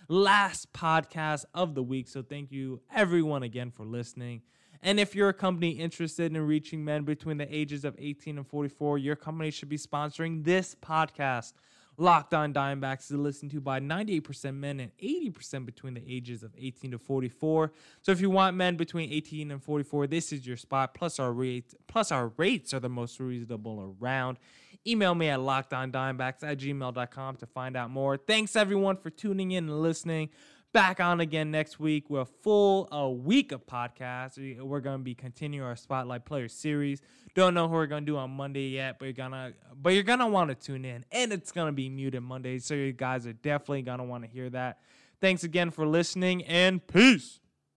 last 0.07 0.71
podcast 0.73 1.45
of 1.53 1.75
the 1.75 1.83
week. 1.83 2.07
So 2.07 2.21
thank 2.21 2.51
you 2.51 2.81
everyone 2.93 3.43
again 3.43 3.71
for 3.71 3.85
listening. 3.85 4.41
And 4.81 4.99
if 4.99 5.15
you're 5.15 5.29
a 5.29 5.33
company 5.33 5.71
interested 5.71 6.35
in 6.35 6.41
reaching 6.45 6.85
men 6.85 7.03
between 7.03 7.37
the 7.37 7.53
ages 7.53 7.83
of 7.83 7.95
18 7.97 8.37
and 8.37 8.47
44, 8.47 8.97
your 8.99 9.15
company 9.15 9.51
should 9.51 9.69
be 9.69 9.77
sponsoring 9.77 10.43
this 10.43 10.75
podcast. 10.75 11.53
Locked 11.99 12.35
on 12.35 12.53
Diamondbacks 12.53 13.05
is 13.05 13.17
listened 13.17 13.49
to 13.51 13.59
by 13.59 13.79
98% 13.79 14.53
men 14.53 14.79
and 14.79 14.91
80% 14.99 15.65
between 15.65 15.95
the 15.95 16.03
ages 16.07 16.43
of 16.43 16.51
18 16.55 16.91
to 16.91 16.99
44. 16.99 17.71
So 18.03 18.11
if 18.11 18.21
you 18.21 18.29
want 18.29 18.55
men 18.55 18.75
between 18.77 19.11
18 19.11 19.49
and 19.49 19.63
44, 19.63 20.05
this 20.05 20.31
is 20.31 20.45
your 20.45 20.57
spot. 20.57 20.93
Plus 20.93 21.17
our 21.17 21.33
rates, 21.33 21.73
plus 21.87 22.11
our 22.11 22.31
rates 22.37 22.71
are 22.71 22.79
the 22.79 22.87
most 22.87 23.19
reasonable 23.19 23.95
around. 23.99 24.37
Email 24.87 25.13
me 25.15 25.27
at 25.27 25.39
lockedondiamondbacks 25.39 26.43
at 26.43 26.59
gmail.com 26.59 27.35
to 27.37 27.45
find 27.45 27.75
out 27.75 27.89
more. 27.89 28.15
Thanks 28.15 28.55
everyone 28.55 28.95
for 28.95 29.09
tuning 29.09 29.51
in 29.51 29.65
and 29.65 29.81
listening. 29.81 30.29
Back 30.71 30.99
on 30.99 31.19
again 31.19 31.51
next 31.51 31.79
week. 31.79 32.09
We're 32.09 32.25
full 32.25 32.87
a 32.91 33.09
week 33.09 33.51
of 33.51 33.65
podcasts. 33.65 34.61
We're 34.61 34.79
gonna 34.79 34.99
be 34.99 35.15
continuing 35.15 35.65
our 35.67 35.75
Spotlight 35.75 36.25
Player 36.25 36.47
series. 36.47 37.01
Don't 37.35 37.53
know 37.53 37.67
who 37.67 37.73
we're 37.73 37.87
gonna 37.87 38.05
do 38.05 38.17
on 38.17 38.31
Monday 38.31 38.69
yet, 38.69 38.97
but 38.99 39.05
you're 39.05 39.13
gonna 39.13 39.53
but 39.75 39.93
you're 39.93 40.03
gonna 40.03 40.27
want 40.27 40.49
to 40.49 40.55
tune 40.55 40.85
in, 40.85 41.03
and 41.11 41.33
it's 41.33 41.51
gonna 41.51 41.71
be 41.71 41.89
muted 41.89 42.21
Monday, 42.21 42.59
so 42.59 42.73
you 42.73 42.93
guys 42.93 43.25
are 43.27 43.33
definitely 43.33 43.81
gonna 43.81 44.03
want 44.03 44.23
to 44.23 44.29
hear 44.29 44.49
that. 44.49 44.79
Thanks 45.19 45.43
again 45.43 45.71
for 45.71 45.85
listening, 45.85 46.43
and 46.43 46.85
peace. 46.85 47.39